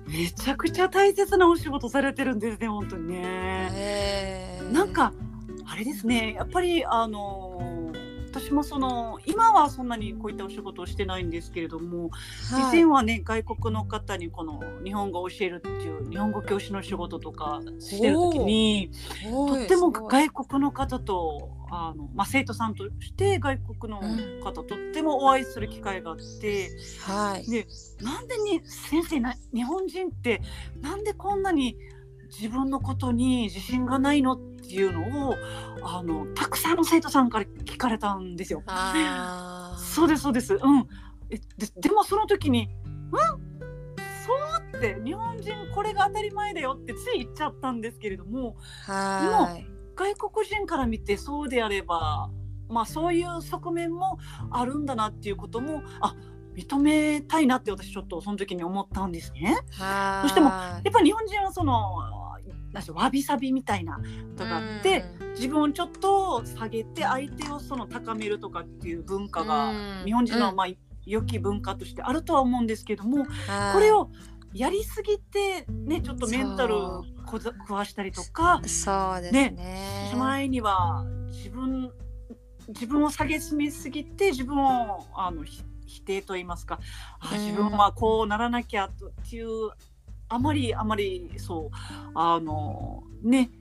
[0.05, 3.69] めちゃくちゃ大切なお仕事されてるんですね本当にね。
[3.73, 5.13] えーなんか
[5.65, 7.72] あれですねやっぱりあの
[8.43, 12.09] 私もその今はそんなにこういったお仕事をしてないんですけれども、
[12.51, 12.83] 以はい。
[12.83, 18.91] 前はね外国の方にこの日本語を教えるっていう日本語教師の仕事とかしてる時に
[19.23, 24.01] とっても外国の方とあの、まあ、生徒さんとして外国の
[24.43, 26.69] 方、とってもお会いする機会があって
[27.05, 27.49] はい。
[27.49, 27.65] で
[28.01, 30.41] なんでに先生な日本人って
[30.81, 31.77] なんでこんなに
[32.27, 35.35] 自分のことに自信がないのっていうのを
[35.83, 38.63] あのたくさんの生徒さんから聞かれたんですよ。
[39.77, 40.53] そうですそうです。
[40.53, 40.87] うん。
[41.29, 42.69] えででもその時に
[43.11, 43.19] 「うん？
[44.25, 44.33] そ
[44.75, 44.77] う？
[44.77, 52.29] って日本人これが当たり前だよ」ってつい言っちゃったんですけれどもはい外国人から見てそうであれば
[52.69, 54.17] まあそういう側面も
[54.51, 56.15] あるんだなっていうこともあ
[56.55, 59.57] 認めたいなって私ちょっとその時に思ったんですね。
[59.71, 62.22] はいどうしてもやっぱり日本人はその
[62.73, 64.03] なわびさびみたいなこ
[64.37, 65.05] とがあって、
[65.35, 70.05] 自分をちょっと下げて相手をその高めるとかっていう文化がうん。
[70.05, 70.55] 日本人のうん。
[70.55, 70.67] まあ
[71.05, 73.73] 良き文化としてあるとは思うんですけども、はい。
[73.73, 74.09] これを
[74.53, 77.25] やりすぎてねちょっとメンタルそう。
[77.25, 80.13] こざ壊したりとかそうですね。
[80.15, 81.91] 前には自分
[82.69, 86.79] 自分を下げすみすぎて自分をあのひ否定と言いますか
[87.19, 89.71] あ自分はこうならなきゃとっていう
[90.33, 91.75] あまりあまりそう
[92.15, 93.51] あのね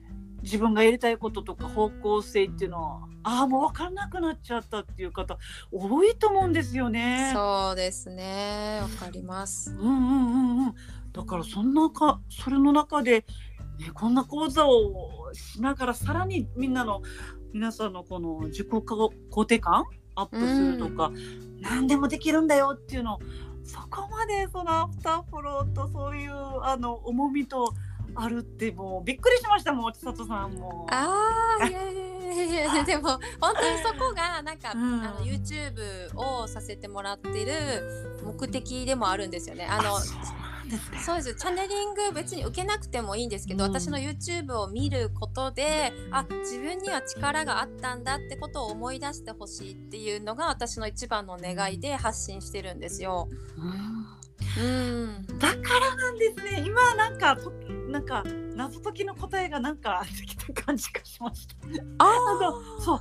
[0.41, 5.37] 自分がやりたいこととか方向性っていうのはああもう分からなくなっちゃったっていう方
[5.71, 7.31] 多いと思うんですよね。
[7.33, 9.71] そうですねわかります。
[9.71, 10.75] うんうんうんうん。
[11.13, 13.25] だからそんなかそれの中で、
[13.79, 17.01] ね、こんな講座をしながらさらにみんなの
[17.53, 21.11] 皆さんのこの自己肯定感アップするとか、
[21.61, 23.19] 何でもできるんだよっていうのを
[23.63, 26.31] そこまでそのアフターフォローとそういう
[26.63, 27.73] あの重みと
[28.15, 30.87] あるってもうびっくりしましたもん千里さんも。
[30.91, 39.65] ああいやいや でも本当にそこがなんか、うんあの YouTube をさせてもらってる目的でもあるんですよね。
[39.65, 39.97] あの
[40.63, 40.99] なんですね。
[40.99, 53.27] そうですチャネリング別に受けなくてもいいんですけど、うん私の YouTube を見ることであ自分には力があったんだってことを思い出してほしいっていうのが私の一番の願いで発信してるんですよ。
[53.57, 54.23] うん
[54.55, 56.63] うん、だからなんですね。
[56.65, 57.51] 今なんかと
[57.89, 58.23] なんか
[58.55, 61.55] 謎解きの答えがなんかできた感じがしました。
[61.97, 62.99] ああの そう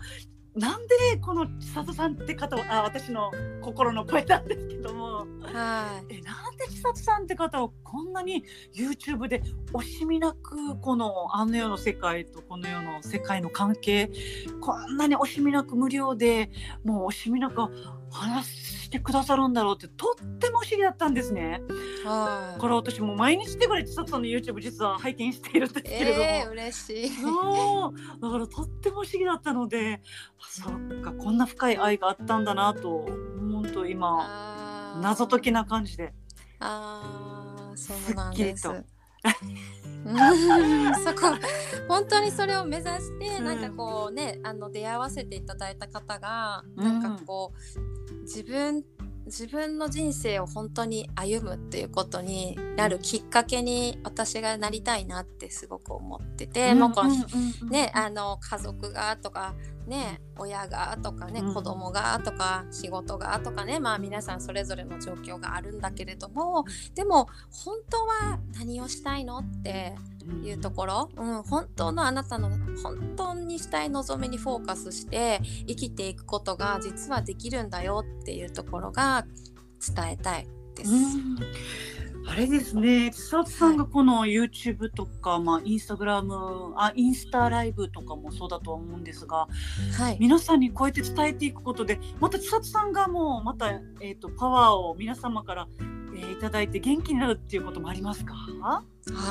[0.55, 3.31] なんでこの千里さんって方をあ私の
[3.62, 5.27] 心の声なんですけども。
[5.41, 6.15] はい。
[6.17, 14.11] えなんで千里さんって方をこんなに YouTube で惜しみなくこのあの世の世界とこの世の世界の関係
[14.61, 16.51] こんなに惜しみなく無料で
[16.85, 17.62] もう惜しみなく
[18.12, 21.62] 話してくださるんだろうってとっても不思議だったんですね。
[22.05, 26.25] はいこれ私もう毎日ってぐらい千里さんの YouTube 実は拝見しているんですけれども。
[26.25, 27.09] えー、嬉しい。
[27.09, 30.01] そうだからとっても不思議だったので
[30.38, 33.09] あそっかこんな深い愛があったんだなと
[33.40, 36.12] 本当今謎解きな感じで
[36.61, 38.62] あーそうなんです。
[38.62, 38.72] すっ
[40.05, 40.14] うん
[41.05, 41.37] そこ
[41.88, 48.85] 本当にそれを目指して、うんなんかこうねあの出会わせていただいた方が、うんなんかこう自分
[49.27, 57.15] 自分の人生を本当に歩むっていうことになるきっかけに私がなりたいなってすごく思ってて、もうこの
[57.71, 59.55] ね、あの家族がとか
[59.87, 61.55] ね親がとかね、うん。
[61.55, 66.64] 子供がとか仕事がとかねまあ皆さんそれぞれの状況があるんだけれども
[66.95, 69.38] でも本当は何をしたいの？
[69.38, 69.95] って
[70.45, 72.51] いうところ、うん、本当のあなたの
[72.83, 79.27] 本当にしたい望みにフォーカスして生きていくことが実はできるんだよっていうところが
[79.85, 80.90] 伝えたいです。
[80.92, 81.37] うん
[82.27, 83.11] あれですね。
[83.13, 89.49] 千里さんがこの YouTube とか、まあ、インスタグラムあインスタライブとかもそうだと思うんですが
[89.99, 95.93] はい、皆さんにこうやって伝えていくことでまた千里さんがもうまた、えー、とパワーを皆様から、えー
[96.33, 98.35] いただいて元気になるっていうこともありますか？
[98.63, 98.83] あ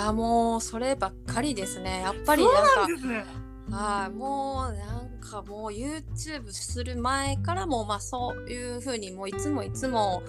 [0.08, 2.02] あもうそればっかりですね。
[2.02, 3.26] やっぱりなんかなんですね。
[3.70, 10.24] はい、もうなんかもう YouTube する前からもまあそういうふうにもういつもいつも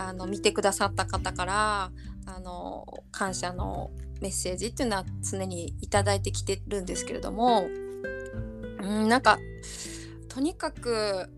[0.00, 1.90] あの見てくださった方から
[2.24, 3.90] あの感謝の
[4.22, 7.68] メッセージっていうのは常にいただいてきてるんですけれども、
[8.80, 9.38] うん、なんか
[10.28, 11.28] とにかく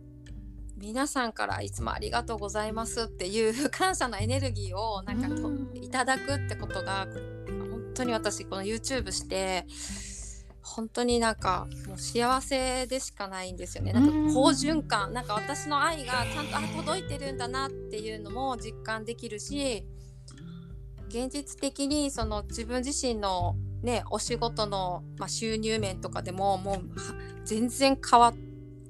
[0.76, 5.70] 皆さんからいつもありがとうございますっていう 感謝のエネルギーをなんかとうん。
[5.74, 7.06] いただくってことが
[7.48, 9.66] 本当に私この YouTube して
[10.62, 13.92] 本当になんかもう幸せでしかないんですよね。
[13.92, 19.86] なんかうん好循環なんか私の愛がちゃんとあ届いてるんだなっていうのも実感できるし
[21.08, 28.34] 現実的にその自分自身のねお仕事の、まあ、収入面とかでももうは全然変わっ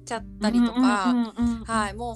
[0.05, 1.33] ちゃったりとか。
[1.65, 2.15] はい、もう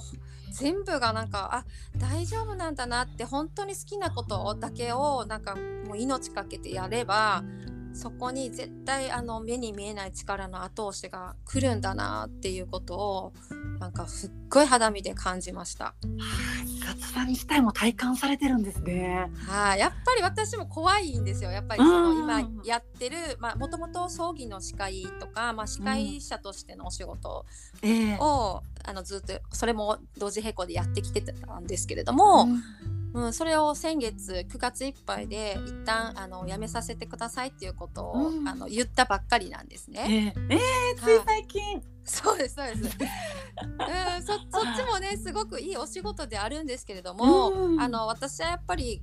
[0.50, 1.64] 全部がなんかあ
[1.96, 7.44] 大丈夫なんだなって本当に好きなことだけをなんかもう命かけてやれば
[7.98, 13.32] そこに絶対あの目に見えない力の後押しが来るんだなっていうことを
[13.80, 15.96] なんかすっごい肌身で感じました。
[16.64, 19.28] 千里さん自体も体感されてるんですね。
[19.48, 21.50] はい、やっぱり私も怖いんですよ。
[21.50, 27.46] やっぱりそのうん今やってる、まあもともと葬儀の司会とか、まあ司会者としてのお仕事
[27.82, 32.97] ええを、あのずっとそれも同時並行でやってきてたんですけれども、うん、
[33.32, 40.34] それを先月9月いっぱいで一旦あの辞めさせてくださいっていうことを、うんあの言ったばっかりなんですね。
[40.48, 40.58] えええ
[40.94, 41.82] えついはい最近。
[42.04, 42.80] そうですそうです。
[42.80, 49.02] うん、そ そっちもねすごくいいお仕事であるんですけれども、うんあの私はやっぱり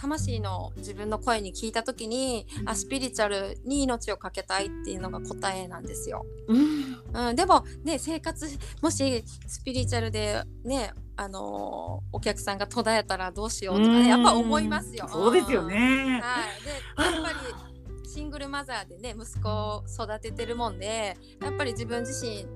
[0.00, 6.24] 魂の自分の声に聞いた時にあスピリチュアルに命をかけたいっていうのが答えなんですよ。
[6.48, 8.46] うんうん、でもね生活
[8.80, 15.06] もしスピリチュアルでねあのーお客さんが途絶えたらどうしようとかねやっぱ思いますよ。
[15.08, 15.68] そうですようん。
[15.68, 16.20] ね。
[16.22, 17.38] はい、でやっぱり
[18.08, 22.46] シングルマザーでね息子を育ててるもんでやっぱり自分自身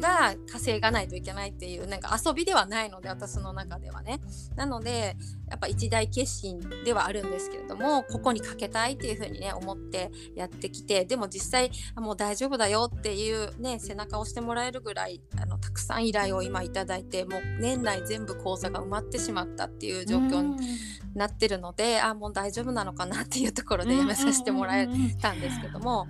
[0.00, 4.20] が稼がないといけないっていうなんか遊びではないので私の中ではね
[4.54, 5.16] なので
[5.48, 20.56] やっぱ一大決心ではあるんですけれどもここにかけたいっていうふうにね思ってやってきてでも実際もう大丈夫だよっていうね背中を押してもらえるぐらいあのたくさん依頼を今いただいてもう年内全部講座が埋まってしまったっていう状況に
[21.14, 24.88] なってるのであもう大丈夫なのかなっていうところでやめさせてもらえ
[25.20, 26.06] たんですけども。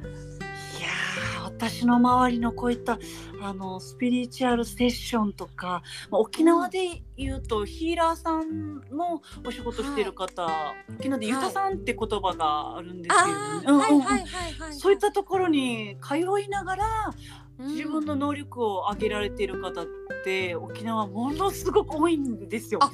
[1.56, 2.98] 私の周りのこういった
[3.40, 13.16] あのスピリチュアルセッションとか、まあ、沖縄で言うとヒーラーさんのお仕事してる方、はい、沖縄で「ゆたさん」って言葉があるんです
[13.62, 14.24] けど、ね、
[14.72, 17.14] そういったところに通いながら
[17.58, 19.86] 自分の能力を上げられている方っ
[20.24, 22.80] て沖縄ものすごく多いんですよ。
[22.80, 22.90] は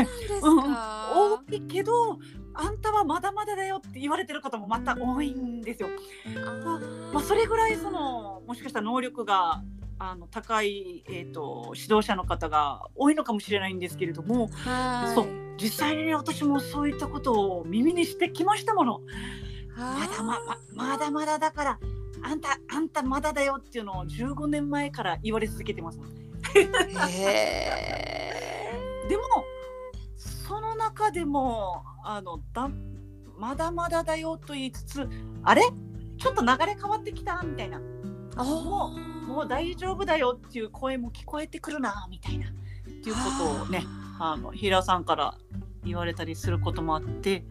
[0.00, 0.08] い、
[0.42, 2.18] うん、多いけど
[2.54, 5.88] あんたはまだまだだよって言われてる方もまた多いんですよ。
[6.44, 6.80] あ
[7.12, 9.62] まあ、それぐらいそのもしかしたら能力が
[10.00, 14.48] あの高い、えーと、指導者の方が多いのかもしれないんですけれども
[15.14, 15.26] そう。
[15.60, 19.00] 実際に、ね、私もそういったことを耳にしてきましたもの。
[19.76, 21.78] まだまままだまだだから
[22.22, 25.98] あんたあんたまだだよっていうのを15年前から言われ続けてます。
[25.98, 26.66] で
[29.16, 29.22] も
[30.16, 32.70] その中でもあのだ
[33.36, 35.08] まだまだだよと言いつつ
[35.42, 35.62] あれ？
[36.18, 37.80] ちょっと流れ変わってきたみたいな。
[38.36, 38.94] も
[39.26, 42.48] うもう大丈夫だよっていう声も聞こえてくるなみたいな。
[42.48, 42.50] っ
[43.02, 43.84] ていうことをね
[44.18, 45.36] あの平さんから
[45.84, 47.44] 言われたりすることもあって。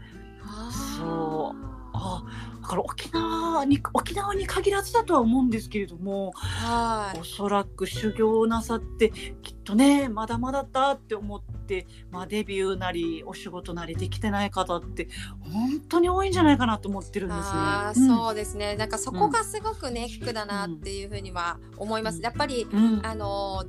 [0.97, 1.67] そう。
[1.93, 2.23] あ
[2.67, 15.07] だから沖縄に沖縄に限らずだとは思うんですけれども、はい、おそらく修行なさってきっとねまだまだだって思って、まあ、デビューなりお仕事なりできてない方って
[15.39, 17.45] 本当に多いんじゃないかなと思ってるんですね。
[17.53, 18.75] あうん、そうですね。
[18.75, 22.21] なんかそこがすごくネックだなっていうふうには思います。
[22.21, 23.63] やっぱり、うん、あの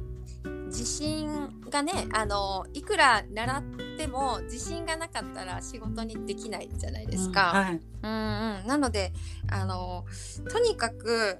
[0.66, 3.62] 自信がねあのいくら習っ
[3.96, 7.50] ても自信がなかったら仕事にできないじゃないですか。
[7.50, 9.12] うん、はい、うんうん、なので
[9.50, 10.04] あの
[10.50, 11.38] とにかく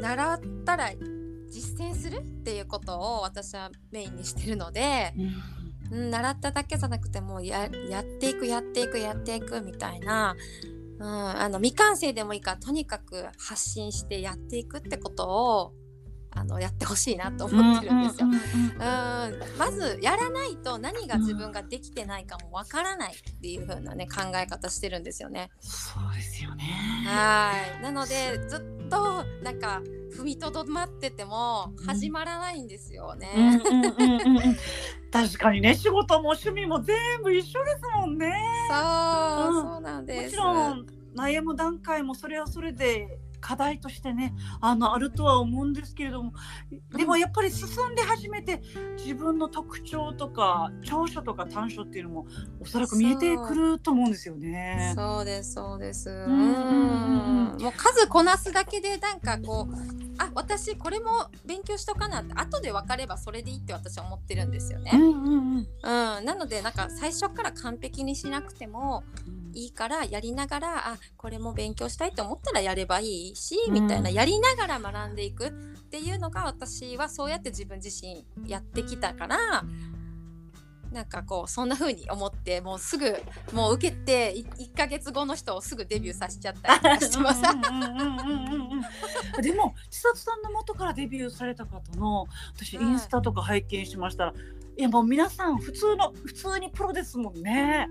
[0.00, 0.90] 習ったら
[1.50, 5.12] 実践するっていうことを私はメインにしてるので、
[5.90, 10.36] うん、習っただけじゃなくてもややっていくやっていくやっていくみたいな。
[11.00, 15.72] うん、あの未完成でもいいからとにかく発信してやっていくってことを
[16.30, 18.28] あのやってほしいなと思ってるんですよ。
[18.28, 18.38] うん
[19.58, 25.50] まずやらないと何が自分ができてないかもわからないっていう風なね考え方してるんですよね。
[25.60, 26.64] そうですよね。
[27.06, 29.82] はいなのでずっとなんか
[30.16, 33.60] 踏みとどまってても始まらないんですよね。
[35.10, 38.32] 確かにね仕事も趣味も全部一緒ですもんね。
[38.70, 40.24] そう、うん、そうなんです。
[40.24, 40.86] もちろん
[41.16, 46.32] 悩む段階もそれはそれで課題としてねあのあるとは思うんですけれども
[46.96, 48.60] でもやっぱり進んで初めて
[48.96, 52.26] 自分の特徴とか長所とか短所っていうのも
[52.60, 54.92] おそらく見えてくると思うんですよね。
[54.96, 56.10] そうですそうです。
[56.10, 57.28] うん
[57.60, 59.74] もう数こなすだけでなんかこう
[60.18, 64.90] あ私これも勉強しとかなって後で分かればそれでいいって私は思ってるんですよね。
[64.94, 69.04] うん、うんうん、なのでなんか最初から完璧にしなくても
[69.58, 75.50] いいからやりながらあこれも勉強したいと思ったらやればいいし、みたいなやりながら学んでいくっ
[75.90, 79.64] ていうのが私はそうやって自分自身やってきたから
[80.92, 83.16] なんかこうそんな風に思ってもうすぐ
[83.52, 87.42] もう受けて1ヶ月後の人をすぐデビューさせちゃったりしてます。
[89.42, 94.40] でも千里さんの元からデビューされた方の私インスタとか拝見しましたら、はい、
[94.78, 97.88] いやもう皆さん普通の普通にプロですもんね。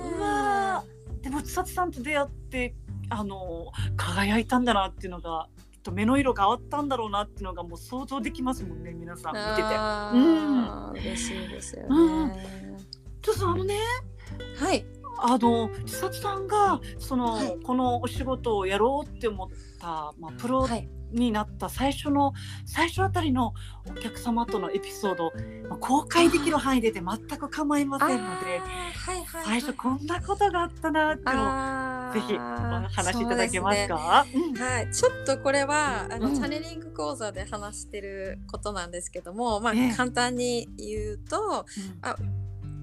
[0.21, 0.83] わ
[1.21, 2.75] でも千里さんと出会って
[3.09, 5.47] あの輝いたんだなっていうのが
[5.81, 9.75] と目の色が変わったんだろうなっていうのがもう想像できますもんね皆さん見てて。
[10.13, 11.87] うん、嬉しいですよね。
[11.89, 12.31] うん、
[13.21, 13.77] ちょっとあのね、
[14.57, 14.85] はい。
[15.23, 19.47] あの千里さんがその、はい、このお仕事をやろうって思っ
[19.79, 20.67] た、まあ、プロ
[21.11, 22.33] になった最初の
[22.65, 23.53] 最初あたりの
[23.89, 25.31] お客様とのエピソード、
[25.69, 41.65] まあ、公開できる範囲でで全く構いませんので、はいはい、最初こんなことがあったなってのぜひお話しいただけますか、ねうん、はい、ちょっとこれはあの、うん、チャネリング講座で話してることなんですけども、まあ、簡単に言うと、
[42.01, 42.15] あ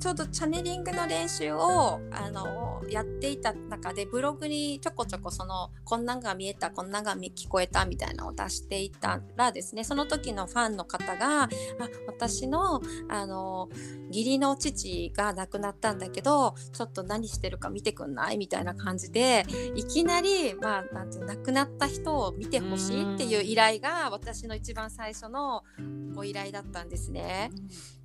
[0.01, 11.49] ちょうどチャネリングの練習をあのやっていた中でブログにちょこちょこそのこんなんが見えたこんなんが聞こえたみたいなのを出していたらですねその時のファンの方があ
[12.07, 13.69] 私のあの
[14.09, 19.45] 義理の父が亡くなったんだけどちょっと何してるか見てくんないみたいな感じで
[19.75, 25.65] いきなり、まあ、なんて亡くなった人を見てほしいっていう依頼が私の一番最初の
[26.15, 27.51] ご依頼だったんですね。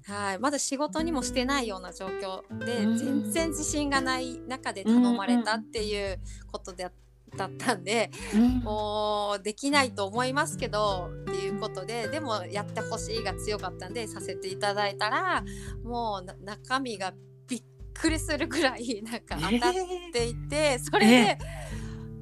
[0.06, 6.20] はい、まだ仕事にもしてないような状況で、全然自信がない中で頼まれたっていう
[6.52, 6.90] ことで
[7.38, 8.12] だったんで、
[8.64, 15.44] もうできないと思いますけどっていうことででもやってほしいが強かったんでさせていただいたら
[15.84, 17.14] もう中身が
[17.48, 19.74] びっくりするぐらい なんか当たっ
[20.12, 21.38] ていて、えー、それで、え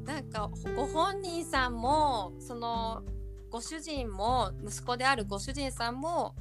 [0.04, 3.04] ー、なんかご本人さんもその
[3.50, 6.36] ご主人も息子であるご主人さんも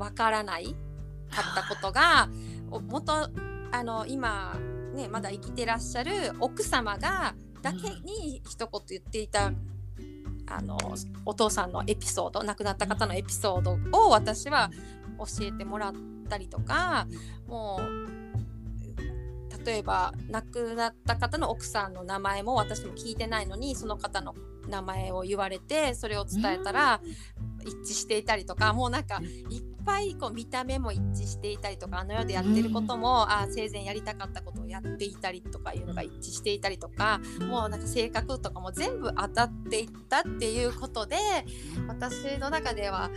[0.00, 0.74] わからない
[1.30, 2.28] かったことが
[2.88, 3.30] 元
[3.72, 4.56] あの今
[4.94, 9.52] ねまだ生きてらっしゃる奥様がだけに一言言っていた
[10.46, 10.76] あの
[11.24, 14.70] お父さんのエピソード亡くなった方のエピソードを私は
[15.18, 15.92] 教えてもらっ
[16.28, 17.06] たりとか
[17.46, 18.10] もう
[19.64, 24.34] 例えば亡くなった方の奥さんの名前も私も聞いてないのにその方の
[24.68, 27.00] 名前を言われてそれを伝えたら
[27.62, 29.20] 一致していたりとかもうなんか
[29.50, 41.16] いっぱいこう見た目も一致していたりとかあの世でやってることも、うん、あ生前やりたかったことをやっていたりとかいうのが一致していたりとかもうなんか性格とかも全部当たっていったっていうことで
[41.88, 43.10] 私の中では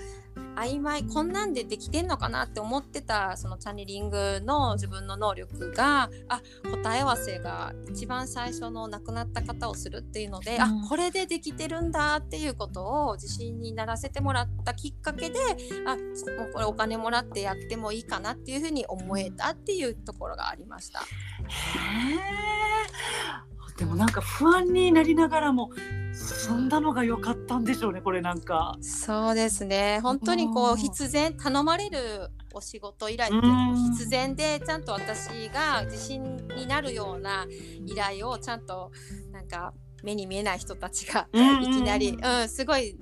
[0.56, 6.42] 曖昧こんなんでできてんのかなって思ってたそのチャネリングの自分の能力があ
[6.84, 15.40] 答え合わせが一番最初の亡くなった方をするっていうので、うん、あこれでできてるんだっていうことを自信にならせてもらったきっかけで
[15.86, 16.02] あも
[16.50, 21.00] うこれお金もらってやってもいいかなっていうふうに思えたっていうところがありました。
[21.00, 21.04] へ
[23.78, 25.72] でもなんか不安になりながらも
[26.14, 28.78] 進んだのが良かったんでしょうねこれなんか。
[28.82, 30.00] そうですね。
[30.04, 37.48] 本当にこう必然頼まれるお仕事依頼っていうのも必然でちゃんと私が自信になるような
[37.86, 38.92] 依頼をちゃんと
[39.32, 42.96] なんか目に見えない人たちがいきなり、うん、すごい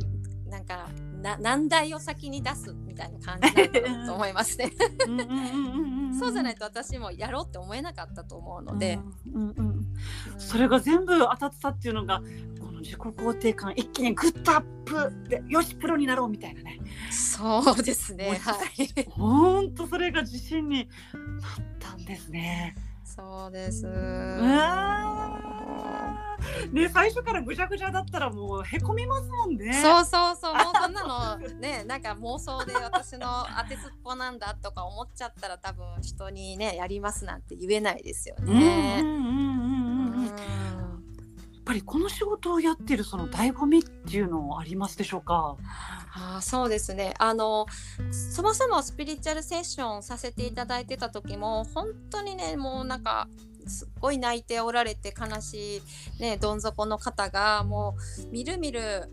[0.47, 0.87] なんか
[1.21, 4.71] な難題を先に出すみたいな感じだと 思いますね。
[6.19, 8.99] そうじゃないと私もやろうって思えなかったと思うので、
[9.33, 9.87] うんうん、
[10.37, 12.21] それが全部当たってたっていうのが
[12.59, 16.79] この自己肯定感一気にグッとアップでよしプロになろうみたいなね。
[17.09, 18.39] そうですね。
[18.41, 19.05] はい。
[19.09, 20.87] 本当それが自信に
[21.41, 22.75] なったんですね
[23.15, 23.85] そうです。
[23.87, 23.91] う
[26.71, 29.73] ね最初からぐちゃぐちゃだったらもうへこみますもんね。
[29.73, 30.53] そうそうそう。
[30.53, 38.97] もうそんなのね なんか妄想で私の当てずっぽなんだとか思っちゃったら多分人にねやりますなんて言えないですよね。
[38.97, 39.01] や
[40.77, 40.80] っ
[41.63, 45.57] ぱりこの仕事をやってるその醍醐味っていうのありますでしょうか？
[46.13, 47.65] あそうですねあの
[48.11, 53.27] そもそもスピリチュアルセッションさせていただいてた時も本当にねもうなんか
[53.67, 55.77] すっごい泣いておられて悲し
[56.17, 57.95] い、ね、どん底の方がも
[58.25, 59.09] うみるみる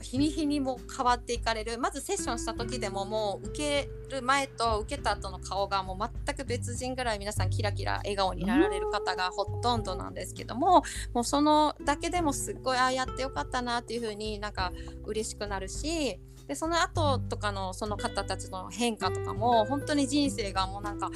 [0.00, 1.78] 日に日にも変わっていかれる。
[1.78, 10.82] まずセッションした時でももう受ける前と受けた後の顔がもう全く別人ぐらい皆さんキラキラ笑顔になられる方がほとんどなんですけども
[11.14, 14.72] もうそのだけでもすっごいああやってよかったなっていう風になんか
[15.04, 21.10] 嬉しくなるしでその後とかのその方たちの変化とかも本当に人生がもうなんか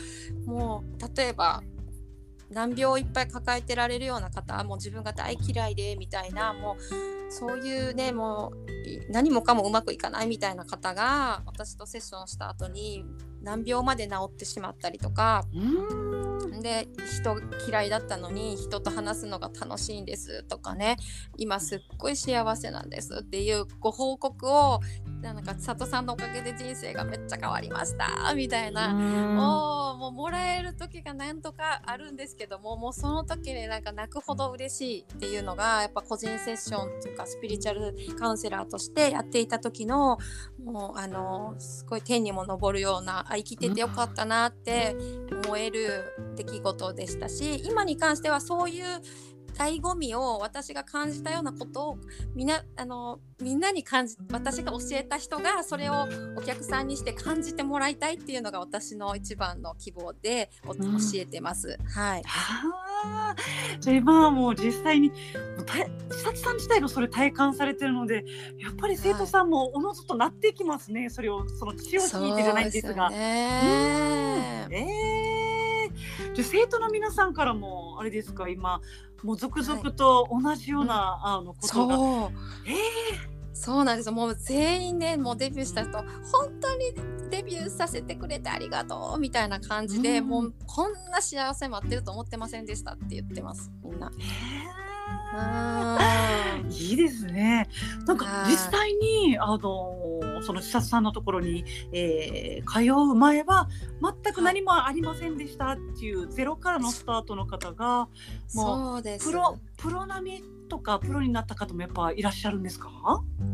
[0.46, 1.62] もう例えば
[2.54, 8.52] 難病をいっぱい抱えてられるような方もう自分が大嫌いでみたいなもうそういうねも
[9.08, 13.04] う何もかもうまくいかないみたいな方が私とセッションした後に
[13.42, 15.44] 難病まで治ってしまったりとか
[16.60, 16.88] で
[17.18, 17.36] 人
[17.68, 20.96] 嫌いだったのに人と話すのが楽しいんですとかね。
[21.36, 24.80] 今すっごい幸せなんですっていうご報告を
[25.22, 40.18] なんか佐藤さんのおかげで人生がめっちゃ変わりましたみたいなもうもうもらえる時が何とかあるんですけどももうその時になんか泣くほど嬉しいっていうのがやっぱ個人セッションっていうかスピリチュアルカウンセラーとしてやっていた時の
[40.62, 44.96] もうあのすごい天にも昇るようなあ生きててよかったなって
[45.46, 48.84] 思える出来事でしたし今に関してはそういう
[49.54, 51.98] 醍醐味を私が感じたようなことを
[52.34, 56.06] みなあのみんなに感じ私が教えた人がそれを
[56.36, 61.78] お客さんにして感じてもらいたいっていうのが私の一番の希望で、うん、教えてます。
[61.94, 62.22] はい。
[62.24, 63.36] は
[63.80, 65.12] じゃあ今はもう実際に
[65.66, 68.24] 千里さん自体がそれ体感されてるので
[68.58, 73.10] やっぱり生徒さんもおのずとなっていきますね、はい、それをその血を引いてじゃないんですが。
[73.10, 75.53] すね、えー
[76.34, 78.80] じゃあ生徒の皆さんからもあれですか今
[79.22, 82.30] もう続々と同じような、あのことが、そう。
[82.68, 86.06] えそうなんですもう全員ねもうデビューした人本
[86.60, 86.92] 当に
[87.30, 90.28] デビューさせてくれてありがとうみたいな感じで、うん。
[90.28, 94.10] もうこんな幸せ待ってると思ってませんでしたって言ってますみんな。
[94.18, 94.83] えうん
[96.70, 97.68] いいですね。
[98.06, 98.52] なんかはい。
[98.52, 99.60] 実際にあの
[100.42, 103.68] その視察さんのところに、えー通う前は
[104.22, 108.08] 全く何もありませんでしたっていうゼロからのスタートの方が
[108.48, 112.90] そうプロプロ並みとかプロになった方もやっぱいらっしゃるんですか？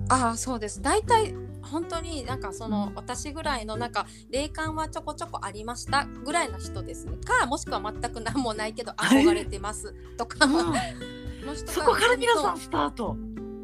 [0.08, 0.80] ああそうです。
[0.80, 2.94] 大体本当になんかその、うん。
[2.94, 7.16] 私ぐらいのなんか霊感はちょこちょこありましたぐらいの人ですね。
[7.24, 10.46] かもしくは全く何もないけど 憧れてますとか
[11.50, 13.16] の人そこから皆さんそスタート。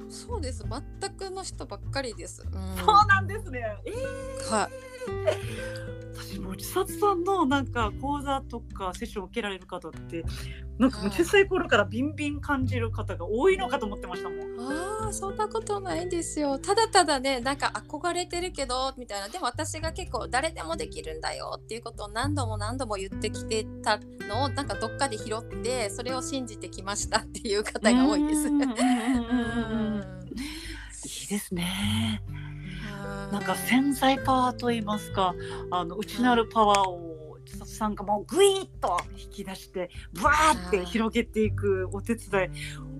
[0.09, 0.64] そうです
[1.01, 2.43] 全くの人ばっかりです。
[2.45, 3.61] うんそうなんですね。
[3.84, 4.95] えーはい
[6.14, 10.24] 私も千里さんのなんか講座とかセッションを受けられる方って
[10.78, 14.46] なんか小さい頃からビンビン感じる方が多いのかと思ってましたもん。
[14.61, 23.98] ああそんなことないんですよただただねなんか憧れてるけどみたいなでも私が結構誰でもできるんだよっていうことを何度も何度も言ってきてた
[24.28, 28.48] のをなんかどっかで拾ってそれを信じてきましたっていう方が多いです。
[31.07, 32.22] いいですね。
[33.07, 35.34] はいなんか潜在パワーと言いますか、
[35.70, 39.90] あの内なるパワーを千里さんがもうグイッと引き出して、
[40.22, 42.48] バーって広げていくお手伝い、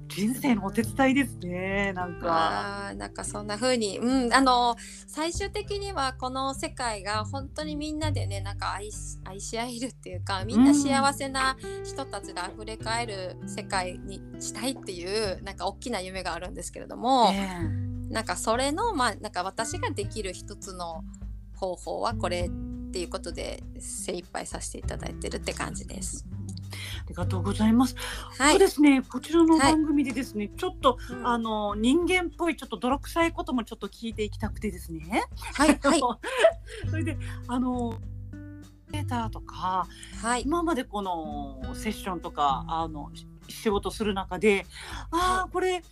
[0.09, 1.93] 人生のお手伝いですね。
[1.93, 2.93] なんか。
[2.97, 4.77] なんかそんな風に、うん、あの
[5.07, 21.03] 最終的にはこの世界が本当にみんなでねなんか愛し愛し合えるっていうかみんな幸せな人たちで溢れかえる世界にしたいっていうなんか大きな夢があるんですけれども、ねなんかそれのまあなんか私ができる一つの
[21.57, 26.25] 方法はこれっていうことで精一杯させていただいてるって感じです。
[27.07, 27.95] ありがとうございます。
[28.39, 28.69] はいそうで。
[28.69, 29.03] すね。
[29.03, 35.25] こちらのはい番組でですね、ちょっとうんあの人間っぽいちょっと泥臭いこともちょっと聞いていきたくてですね。
[35.55, 36.01] はいはい
[36.91, 37.99] それであの
[38.91, 39.87] データとか
[40.23, 44.67] はい今までこのセッションとかあのし仕事する中で
[45.11, 45.83] ああこれ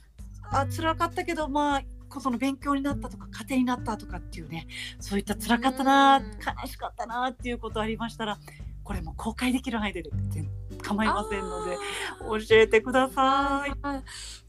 [0.50, 4.66] あ辛かったけどまあこその勉強になったとか家庭になったとかっていうね
[5.00, 8.38] そういった辛かったなうん悲しかったなっていうことありましたら
[8.84, 10.50] これも公開できる範囲で全然
[10.84, 11.76] 構いませんので
[12.48, 13.72] 教えてください。
[13.82, 14.02] はい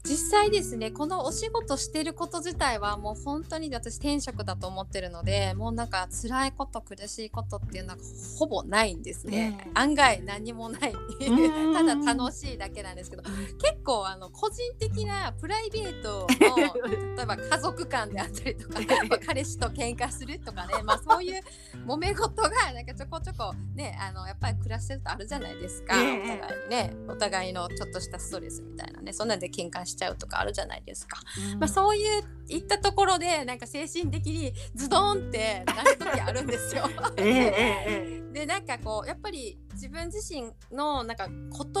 [0.06, 7.98] 実際ですねこのお仕事してること自体はもう本当に私転職だと思ってるのでもうなんか辛いこと苦しいことっていうのは
[8.38, 10.92] ほぼないんですね、ええ案外何もない。
[10.92, 11.74] ん。
[11.74, 16.56] ただ楽しいだけなんですけど結構あの個人的なプライベートの
[17.16, 21.42] 例えば家族間であったりとか まあ彼氏と喧嘩するとかね、まあ、そういう
[21.86, 31.20] 揉め事がなんかちょこちょこねあのやっぱり暮らしてるとあるじゃないですか、ええお互いにねお互いのちょっとしたストレスみたいなねそんなんで喧嘩しちゃうとかあるじゃないですか、
[31.58, 36.88] まあ、そういういったところでなんか精神的にズドンってなる時あるんですよ。
[37.16, 41.38] でなんかこうやっぱり自分自身のなんか言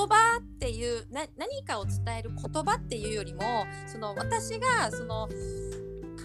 [0.08, 3.42] 葉っていうな何かを伝える言葉っていうよりも
[3.86, 5.28] その私がその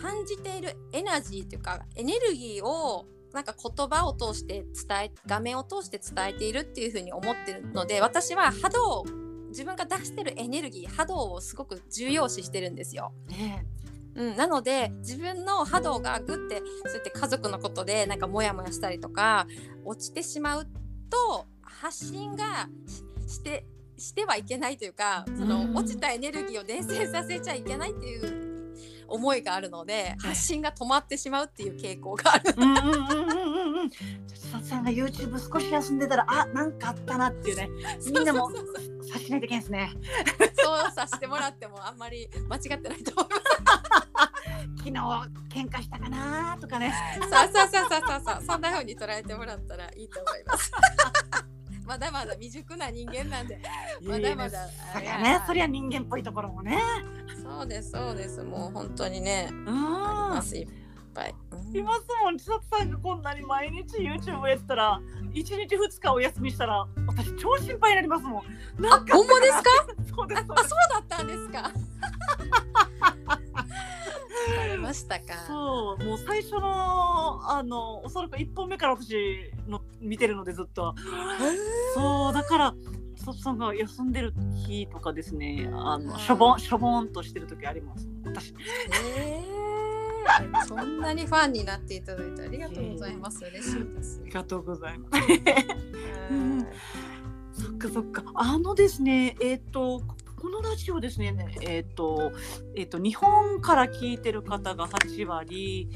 [0.01, 9.05] 感じているエナジーというかエネルギーをなんか言葉を通して伝え画面を通して伝えているっていうふうに思ってるので私は波動
[9.49, 13.13] 自分が出してるエネルギー波動をすごく重要視してるんですよ。
[13.31, 13.65] え
[14.13, 19.47] うん、なので自分の波動がグッてそうやって家族のことでなんかモヤモヤしたりとか
[19.85, 20.67] 落ちてしまう
[21.09, 23.65] と発信がしして
[23.97, 28.50] してはいけないというかそのうん落ちたエネルギーを伝染させちゃいけないっていう
[29.11, 32.53] 思いがあるので発信が止まってしまうっていう傾向がある。
[32.57, 33.91] うんうんうんうん
[34.63, 37.69] さんが YouTube 少し休んでたらあなんかあったなっていうね
[38.05, 39.91] みんなもそうそうそう察しないといけないですね。
[40.55, 44.01] そうさせてもらってもあんまり間違ってないと思います。
[44.77, 44.91] 昨日
[45.49, 46.93] 喧嘩したかなとかね。
[47.21, 50.71] そうそうそうそうそうそうそんな風に捉えてもらったらいいと思います。
[51.91, 53.59] まだまだ未熟な人間なんで
[54.01, 56.81] まだまだそりゃねそりゃ人間っぽいところもね。
[57.43, 59.67] そうですそうですもう本当にねうん。
[59.69, 60.67] ありますいっ
[61.13, 61.35] ぱい。
[61.51, 65.01] うんいますもん千里さんがこんなに毎日 YouTube やってたら
[65.33, 68.41] 一日二日お休みしたら私超心配になりますも
[68.79, 68.81] ん。
[68.81, 69.63] なんかほんまですか？
[70.15, 70.63] そうですあ。
[70.63, 71.71] そうだったんですか？
[74.49, 75.45] わかりましたか？
[75.47, 79.13] そうもう最初のあのおそらく一本目から私
[79.67, 80.93] の見てるのでずっと。
[81.95, 82.73] そうだから
[83.15, 84.33] 千里さんが休んでる
[84.65, 88.53] 日とかですねあのはいしょぼんしょぼんとしてる時あります私
[89.15, 89.61] えー
[90.67, 93.43] そんなにファンになっていただいてありがとうございます。
[93.45, 94.25] 嬉しいですあ。
[94.25, 95.23] りがとうございます
[96.31, 96.67] うん
[97.81, 98.23] かそっか。
[98.35, 100.15] あのですね、えっ、と、こ
[100.49, 102.31] のラジオですね、えっ、と、
[102.75, 105.89] えっ、と、日本から聞いてる方が8割、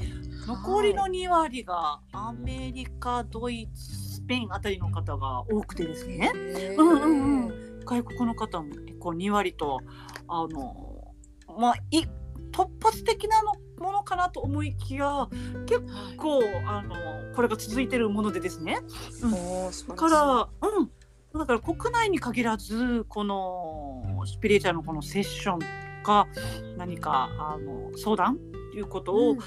[0.46, 6.32] 残りの2割がアメリカ、ドイツ、スペインあたりの方が多くてですね。
[6.78, 9.80] うんうんうん外国の方も結構2割と、
[10.26, 11.14] あの、
[11.58, 12.04] まあ、い
[12.50, 15.28] 突発的なのものかなと思いきや、
[15.66, 16.96] 結はい構、あの、
[17.34, 18.78] これが続いてるものでですね。
[19.22, 20.90] おー素晴だから、うん。
[21.38, 25.58] だから国内に限らずこのスピリチュアルのこのセッション
[26.02, 26.28] か
[26.76, 28.38] 何かあの相談
[28.72, 29.38] ということを、うん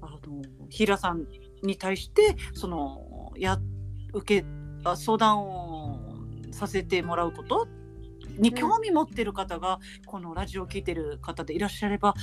[0.00, 0.18] あの
[0.68, 1.26] ヒーラーさん
[1.62, 3.58] に対してそのや
[4.12, 4.46] 受け
[4.84, 5.98] あ相談を
[6.52, 7.66] させてもらうこと
[8.38, 12.14] に興味持ってる方が、このラジオを聞いてる方でいらっしゃれば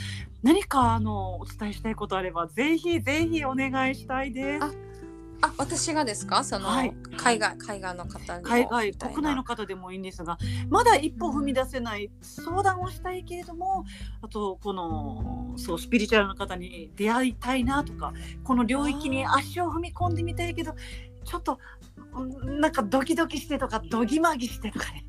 [0.43, 4.94] 何かあのお伝えしたいことあればぜひぜひお願いしたいです。
[5.41, 6.43] ああ私がですか？
[6.43, 6.93] その、はい。
[7.17, 10.37] 海外海外の方海外国内の方でもいいんですが
[10.69, 13.83] まだ一歩踏み出せない相談をしたいけれども
[14.21, 18.13] あとこのそうスピリチュアルの方に出会いたいなとか
[18.43, 20.75] この領域に足を踏み込んでみたいけど
[21.23, 21.59] ちょっと
[22.13, 25.05] うんなんかドキドキしてとかドギマギしてとかね。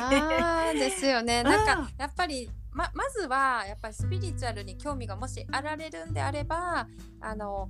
[0.00, 1.42] あーですよね。
[1.42, 6.86] なんかやっぱりままずはやっぱりスピリチュアルに興味がもしあられるんであれば
[7.20, 7.68] あの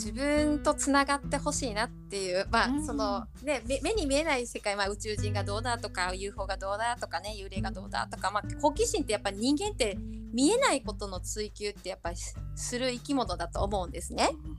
[0.00, 9.98] 自分とつながってほしいなっていうまあ、うんそのね目目に見えない世界、まあ、宇宙人がどうだとか UFO がどうだとかね幽霊がどうだとか、まあ、好奇心ってやっぱり人間って
[10.32, 14.30] 見えないことの追求ってやっぱりすする生き物だと思うんですね。
[14.32, 14.56] うん、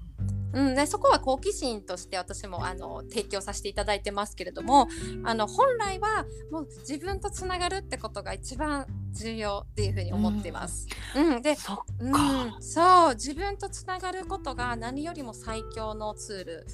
[0.51, 4.87] でそこは好奇心として私もあの提供させていただいてますけれども
[5.23, 10.87] あの本来はもう自分とつながるってことが一番重要っていうふうに思ってます。
[11.15, 16.67] うん、で、そっか、うん、そう自分とつながることが何よりも最強のツール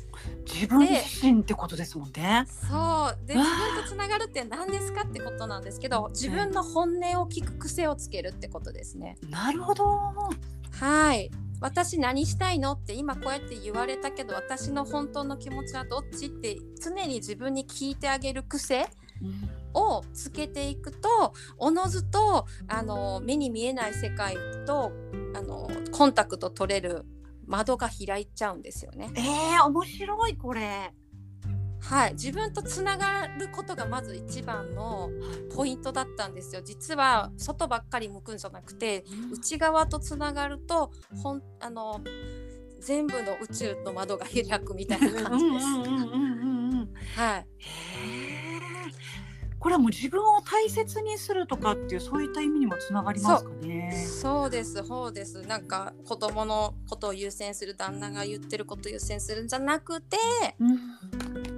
[0.46, 2.46] 自分自身ってことですもんね。
[2.48, 9.18] そうでわ自あ分とつながるって何ですかってことなんですけど自分の本音を聞く癖をつけるってことですね。
[9.30, 9.88] なるほど。
[10.80, 11.32] はい。
[11.60, 18.88] 私何したいのって今こうやって言われたけど私の本当の気持ちはどっちって常に自分に聞いてあげる癖
[19.22, 24.36] うんをつけていくとおのずとあの目に見えない世界
[24.66, 24.92] と
[25.36, 27.06] あのコンタクト取れる
[27.46, 29.10] 窓が開いちゃうんですよね。
[29.16, 30.94] えー、面白いこれ。
[31.90, 35.10] はい、自分とつながることがまず一番の
[35.56, 36.62] ポイントだったんですよ。
[36.62, 40.92] 実は外ばっかり向くんじゃなくて内側とつながると
[41.24, 42.02] ほんあの
[42.82, 45.66] 全部の宇宙の窓が開くみたいな感じです。
[47.16, 47.48] はい。
[49.60, 53.92] これはもう自分を大切にするとかっていうそういった意味にもつながりますかね。
[54.22, 60.18] そうですそうですなんか子供のことを優先する旦那が言ってることを優先するんじゃなくて、
[60.60, 60.80] うん。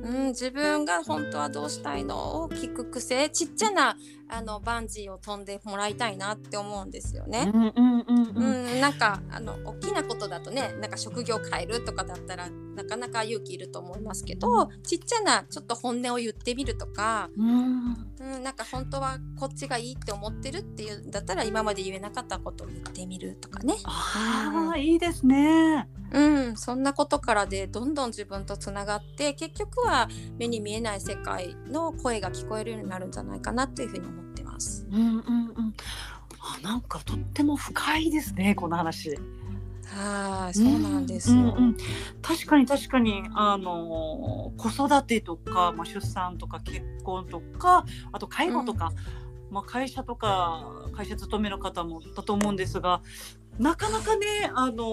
[0.01, 2.43] うん、自分が本当はどうしたいの？
[2.43, 3.95] を聞く癖ちっちゃな
[4.31, 7.51] あのバンジーを飛んでもらいたいなって思うんですよね。
[7.53, 17.97] うんなんかあの大きなことだとねなんか職業変えるとかだったらなかなか勇気いると思いますけどちっちゃなちょっと本音を言ってみるとか、うん。
[18.19, 25.87] うん、なんか本当はこっちがいいって思ってるっていうんだったら今まで言えなかったことを言ってみるとかね、ああ、いいですね。
[26.11, 26.19] う
[26.51, 34.87] ん、そんなことからでどんどん自分とつながって結局は目に見えない世界の声が聞こえるようになるんじゃないかなっていうふうに思ってます。
[34.91, 35.11] うんうんう
[35.61, 35.73] ん。
[36.39, 39.17] あ、なんかとっても深いですね、この話。
[39.95, 41.35] はい、そうなんですよ。
[41.35, 41.77] うんうんうん
[42.21, 48.91] 確かに確かにあの子育てとか、まあ、出産とか結婚とかあと介護とか、
[49.49, 53.01] まあ、会社とか会社勤めの方もだと思うんですが
[53.57, 54.83] なかなかねあの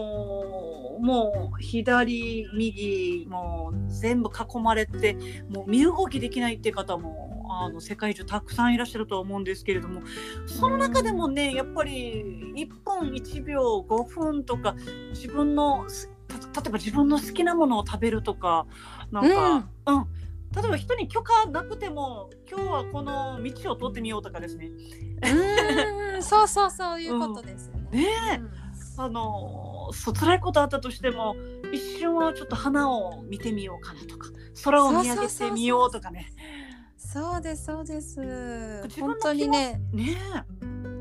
[1.01, 5.17] もう左右もう全部囲まれて
[5.49, 10.03] もう身動きできないっていう方もあの世界中たくさんいらっしゃると思うんですけれども
[10.47, 12.23] その中でもねやっぱり
[12.55, 14.75] 1分1秒5分とか
[15.11, 15.87] 自分の
[16.29, 18.67] 例えば自分の好きなものを食べるとか
[19.11, 20.07] なんか、うん。
[20.55, 24.71] 例えば人に許可なくても今日はこの道を通ってみようとかですね。
[26.17, 28.09] うん、 そうそうそういうことですよね。
[28.41, 28.67] うん。
[28.99, 31.37] あのそう辛いことあったとしても
[31.73, 34.31] 一瞬はちょっと花を見てみようかなとか
[34.65, 36.33] 空を見上げてみようとかね
[37.13, 38.21] そうですそうです。
[39.01, 39.81] 本当にね。
[39.93, 40.17] ね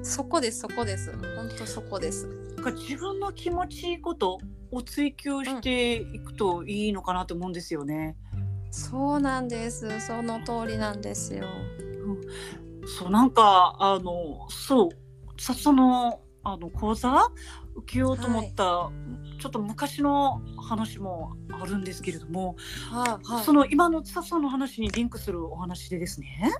[0.03, 1.11] そこですそこです。
[1.35, 2.29] 本当そこです
[2.75, 4.39] 自分の気持ちいいこと
[4.71, 8.15] を追求していくといいのかなと思うんですよね。
[8.69, 9.99] そうなんです。
[9.99, 11.45] その通りなんですよ。
[12.85, 15.41] そうなんかあのそう。
[15.41, 17.31] さそのあの講座
[17.75, 18.89] 受けようと思った、
[19.39, 22.55] ちょっと昔の話もあるんですけれども、
[22.89, 23.43] はいはい。
[23.43, 26.51] その今の津田さんの話にリンクするお話でですね。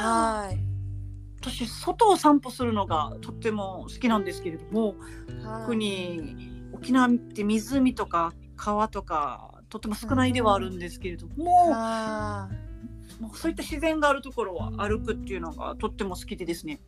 [0.00, 0.58] はい。
[1.40, 4.94] 私外を散歩するのがとっても好きなんですけれども
[5.44, 5.60] はい。
[5.60, 12.48] 特に沖縄って湖とか川とかとても少ないではあるんですけれども,、あ
[13.20, 16.80] もうそういった自然があるところを歩くっていうのがとっても好きでですね、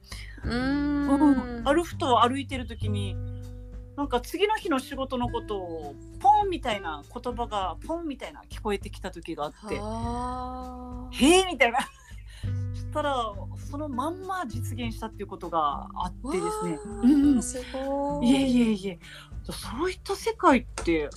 [0.45, 1.11] ーううん。
[1.11, 1.65] ーん。
[1.65, 3.15] 歩くと歩いてる時に
[3.97, 11.79] なんか次の日の仕事のことをポンみたいな言葉がポンみたいな聞こえてきた時があっては「へえ」みたいな。
[12.75, 13.33] そしたら
[13.71, 16.73] そのまんま実現したっていうことがあってですね。
[16.73, 18.31] わうんい。
[18.31, 18.99] いえいえいえ。
[19.43, 21.11] そういった世界ってやっ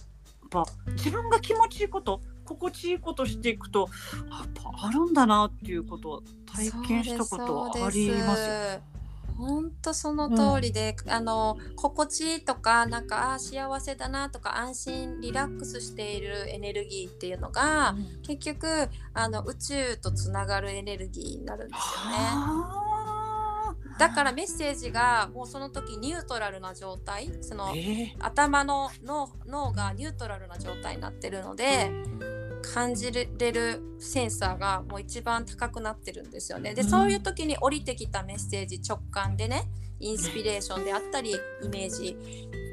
[0.50, 3.90] ぱ自分が気持ちいいこと心地いいことしていくと
[4.30, 8.56] やっぱあるんだなっていうことを体験したことはありますよ。
[9.40, 22.18] 本当その通りで、あの心地いいとかなんかあー幸せだなとか安心リラックスしているエネルギーっていうのが、結局あの宇宙とつながるエネルギーになるんですよね。
[22.18, 31.92] はだからメッセージがもうその時ニュートラルな状態そあのえ頭の脳脳がニュートラルな状態になってるので
[32.62, 36.74] 感じれるセンサーがもう一番高くなってるんですよね。
[36.74, 39.64] で、うんそういう時に降りてきたメッセージ直感でね
[40.00, 41.32] インスピレーションであったり
[41.62, 42.18] イメージ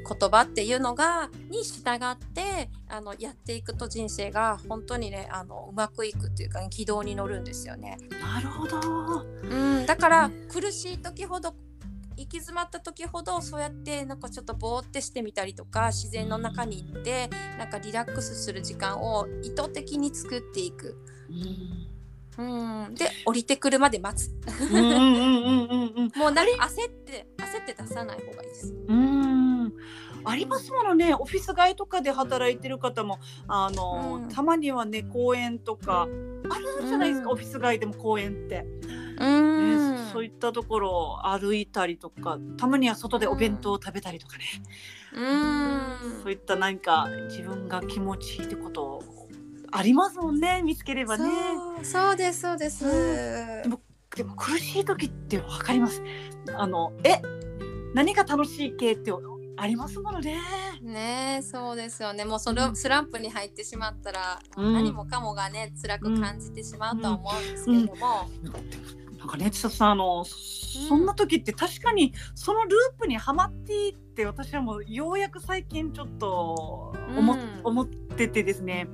[0.07, 7.97] 言葉っていうのがに従ってあのやっていくと人生が本当にねあのうまくいくっていうか軌道に乗るんですよね。
[8.21, 9.25] なるほど。
[9.43, 11.53] うん、だから苦しい時ほど
[12.17, 20.97] 行き詰まった時ほどそうやってなんかちょっとぼーってしてみたりとか自然の中に行ってなんかリラックスする時間を意図的に作っていく。
[22.39, 22.43] う
[22.89, 24.31] ん、で降りてくるまで待つ。
[24.71, 26.11] うんうんうんうんうんうん。
[26.17, 28.75] もうなんか焦って焦って出さない方がいいです。
[28.87, 29.73] うん。
[30.23, 31.15] ありますものね。
[31.15, 34.29] オフィス街とかで働いてる方もあの、うん。
[34.29, 36.07] たまにはね公園とか。
[36.49, 37.33] あるじゃないですか、うん。
[37.33, 44.43] オフィス街でも公園って、うねん、そういったところを歩いたりとかたまには外でお弁当を食べたりとかね、
[45.13, 46.21] うん。
[46.23, 49.03] そういったなんか自分が気持ちいいってこと
[49.71, 51.29] ありますもんね見つければね。
[51.83, 52.85] そうですそうです。
[52.85, 53.81] でも
[54.15, 56.01] でも苦しい時ってわかります。
[56.55, 57.21] あのえ
[57.93, 59.11] 何が楽しい系って
[59.57, 60.39] ありますものね。
[60.81, 62.25] ねえそうですよね。
[62.25, 62.75] もうそれうん。
[62.75, 64.73] スランプに入ってしまったら、うん。
[64.73, 68.29] 何もかもがね辛く感じてしまうとは思うんですけれども、
[69.17, 77.61] なんかね千里さんあのそんな時って確かにそのループにはまっていって私はもうようやく最近ちょっと思,、うん。
[77.63, 78.87] 思っててですね。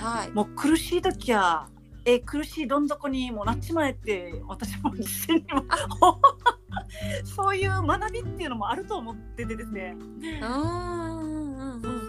[0.00, 0.30] はい。
[0.30, 1.68] もう苦しい時は
[2.04, 5.64] え苦しいどん底にもなっちまえって私も実践にも
[7.24, 9.96] そういう学びっていうのもあると思っててですね。
[9.98, 11.25] うん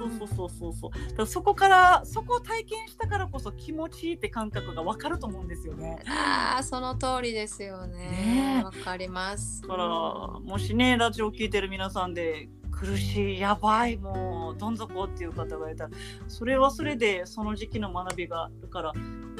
[0.10, 0.92] そうそうそうそうそう。
[0.92, 6.00] だからそこからそこを体験したからこそ気持ちいいって感覚がわかると思うんですよね。
[6.08, 8.62] ああその通りですよね。
[8.64, 9.62] わかります。
[9.62, 12.50] だからもしねラジオ聞いてる皆さんで
[12.80, 15.90] 苦しいやばいもうどん底っていう方がいたら
[16.28, 18.94] それはそれでその時期の学びがあるから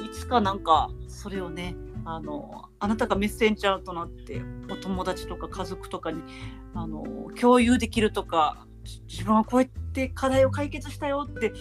[0.04, 4.40] いつかなんかそれをねあのあなたがメッセンジャーとなって
[4.70, 6.22] お友達とか家族とかに
[6.74, 7.04] あの
[7.38, 8.67] 共有できるとかじ
[9.06, 11.52] 自分はこうやって課題を解決したよって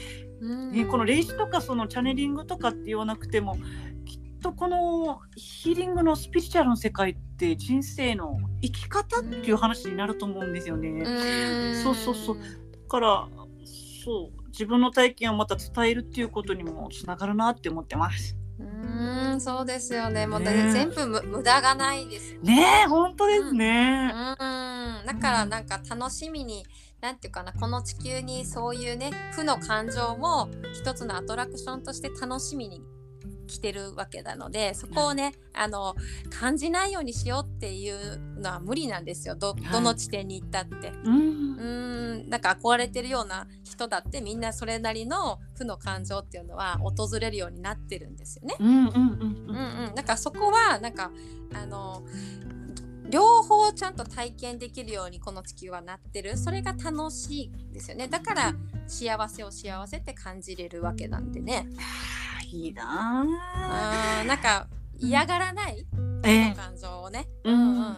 [0.42, 0.72] うん。
[0.72, 3.58] ね、この霊視とかそのチャネリングとかって言わなくても
[4.06, 11.04] きっとこのヒーリングのスピリチュアルの世界って人生の生き方っていう話になると思うんですよね。
[11.04, 11.76] だうん。
[11.76, 12.88] そうそうそう。
[12.88, 13.28] から
[14.06, 14.48] そう。
[14.48, 18.38] 自分の体験をまた伝えるっていうことにもつながるなって思ってます。
[18.60, 18.64] う
[19.36, 19.42] ん。
[19.42, 20.26] そうですよね。
[20.26, 24.12] もうだねえ全部む無駄がないですよねえ本当ですね。
[24.14, 24.44] う
[25.04, 25.06] ん。
[25.06, 26.66] だからなんか楽しみになん
[27.20, 32.82] ていうかなこの地球にそういうね負の感情も一つのアトラクションとして楽しみに
[33.48, 35.96] 来てるわけなのでそこをねあの
[36.30, 39.36] 感じないようにしようっていうのは無理なんですよ。
[39.36, 40.92] どどの地点に行ったって。
[41.04, 41.56] うん。
[41.56, 42.30] うーん。
[42.30, 48.56] なんか憧れてるような人だってみんなそれなりの負の感情っていうのは訪れるようになってるんですよね。
[48.60, 49.88] うんうんうんうん。
[49.88, 51.12] うん、だからそこはなんか
[51.54, 52.04] あの
[53.10, 56.38] 両方ちゃんと体験できるようにこの地球はなってる。
[56.38, 58.08] それが楽しいですよね。
[58.08, 58.54] だから
[58.88, 61.68] 幸せを幸せって感じれるわけなんでね。
[62.52, 63.26] いいな
[63.70, 65.86] あなんか嫌がらない
[66.24, 66.54] ええ。
[66.56, 67.54] 感情をね、うん。
[67.54, 67.98] うんうん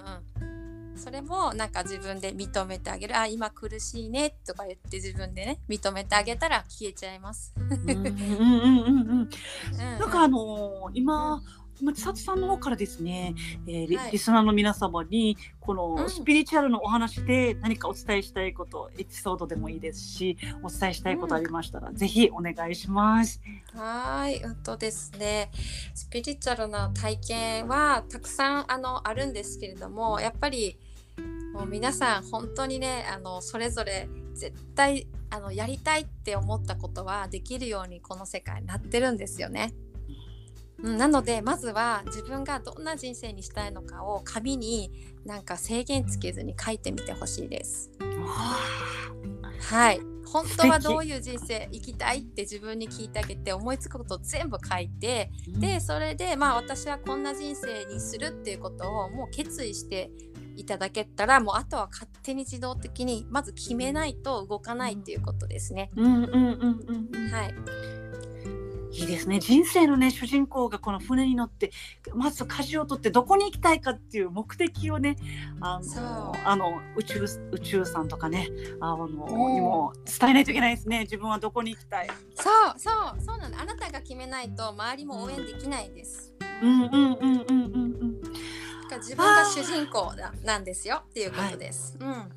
[0.96, 3.18] それもなんか自分で認めてあげる。
[3.18, 7.54] あ今苦しいねとか言って自分でね認めてあげたら消えちゃいます。
[7.58, 7.90] うん。
[7.90, 8.20] うんうんうんうん。
[9.08, 9.30] うんうん。
[10.00, 11.42] なんかあのー今
[11.82, 13.36] まあ千里さんの方からですね、
[13.68, 23.42] えーリはいリスナーの皆様にこうのんスピリチュアルのお話で何かお伝えしたいこと、エピソードでもいいですしお伝えしたいことありましたら、ぜひお願いします。
[23.74, 25.52] はーい、うんとですね、
[25.94, 30.78] スピリチュアルな体験はたくさんあのあるんですけれども、やっぱり
[31.54, 39.74] もう皆さん本当にね、あのそれぞれ絶対あのやりたいって思ったことはできるようにこの世界になってるんですよね。
[40.84, 44.92] うん、なのでまずは自分がどんな人生にしたいのかを紙に
[45.26, 47.92] なんか制限つけずに書いてみてほしいです。
[49.62, 50.00] はい。
[50.32, 60.12] 本当はどういう人生生きたいって自分に聞いてあげて思いつくことを全部書いてでそれでまあ私はこんな人生にするっていうことをもう決意して
[60.56, 65.90] いただけたらもうあとは勝手に自動的にまず決めないと動かないっていうことですね。
[65.96, 67.54] うんうんうんうんうんはい、
[68.92, 71.72] いいですね人生のね主人公がこの船に乗って
[72.14, 75.16] まず舵を取ってどこに行きたいかっていう目的をね
[75.62, 82.08] あのあの宇宙宇宙さんとかねあの、んにも伝えないといけないですね自分はどこに行きたい。
[82.36, 86.34] そうそうそうなんだあなたが決めないと周りも応援できないです。
[86.62, 88.22] うんうんうんうんうんうん。
[88.22, 88.36] だか
[88.92, 91.96] ら自分が主人公ななんですよっていうことです。
[92.00, 92.32] うん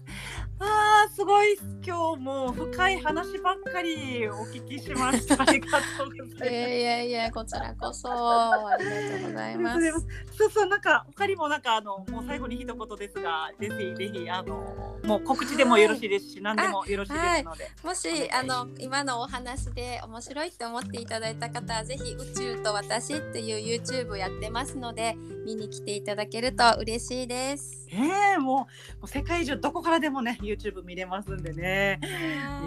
[0.65, 5.35] あーすごい今日も深い話ばっかりお聞きしました。
[5.43, 6.45] ありがとうございます。
[6.45, 9.91] いやいやいやこちらこそありがとうございます。
[10.39, 17.69] そうそうなんか他にもなんかあのもう最後に一言ですがぜひぜひあのもう告知でもよろしいですし、何でもよろしいですので。
[17.83, 27.89] もしあの今のお話で面白いって思っていただいた方はぜひ宇宙と私っていう YouTube やってますので見に来ていただけると嬉しいです。
[27.95, 28.69] ええもうも
[29.03, 32.01] う世界中どこからでもね YouTube 見れますんでね。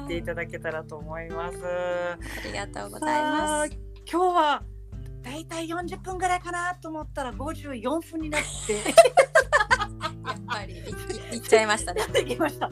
[0.01, 1.57] 見ていただけたらと思います。
[1.63, 3.77] ありがとうございます。
[4.11, 4.63] 今日は
[5.21, 8.73] だいたい40分ぐらいかなと思ったら54分になって。
[10.25, 12.01] やっぱりいっちゃいましたね。
[12.37, 12.69] ました。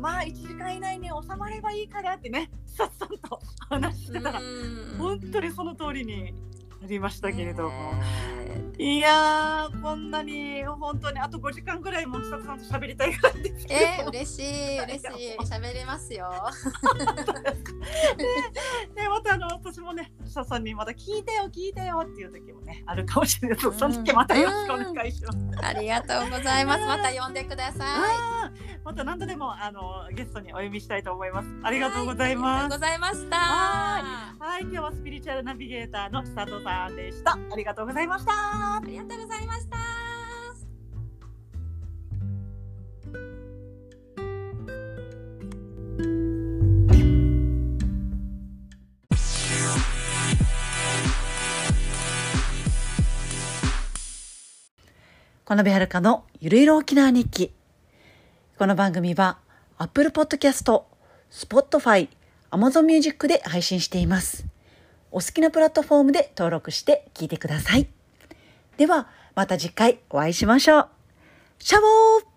[0.00, 4.40] まあ1時間以内に収まればいいかなってねさっさんと話してたら。
[4.40, 4.96] うん。
[4.98, 6.34] 本当にその通りに
[6.80, 7.92] なりましたけれども。
[7.92, 8.46] ね
[8.78, 16.30] いやーこんなに本当にあと5時間ぐらいもちささんと喋りたい感じですえー、嬉しい嬉しい喋れますよ。
[18.94, 25.38] でまたあの私もねちささんにまた聞いてよ聞いてよっていう時もねあるかもしれないその時またよろしくお願いします。
[25.62, 26.80] ありがとうございます。
[26.84, 28.76] また呼んでください。
[28.84, 31.48] また何度でもあのゲストにお呼びしたいと思います。
[31.62, 32.64] あありがとうございます。
[32.64, 33.36] ありがとうございました。
[33.36, 37.32] ははい、今日はスピリチュアルナビゲーターの佐藤さんでした。
[37.32, 38.32] ありがとうございました。
[38.32, 39.76] ありがとうございました。
[55.44, 57.52] このべはるかのゆるゆる沖縄日記。
[58.58, 59.38] この番組は
[59.78, 60.82] Apple Podcast、
[61.30, 62.08] Spotify、
[62.50, 64.55] Amazon Music で配信しています。
[65.10, 67.88] お好きなプラットフォームで登録して聞いてください。
[68.76, 70.88] では、また次回お会いしましょう。
[71.58, 72.35] シャボー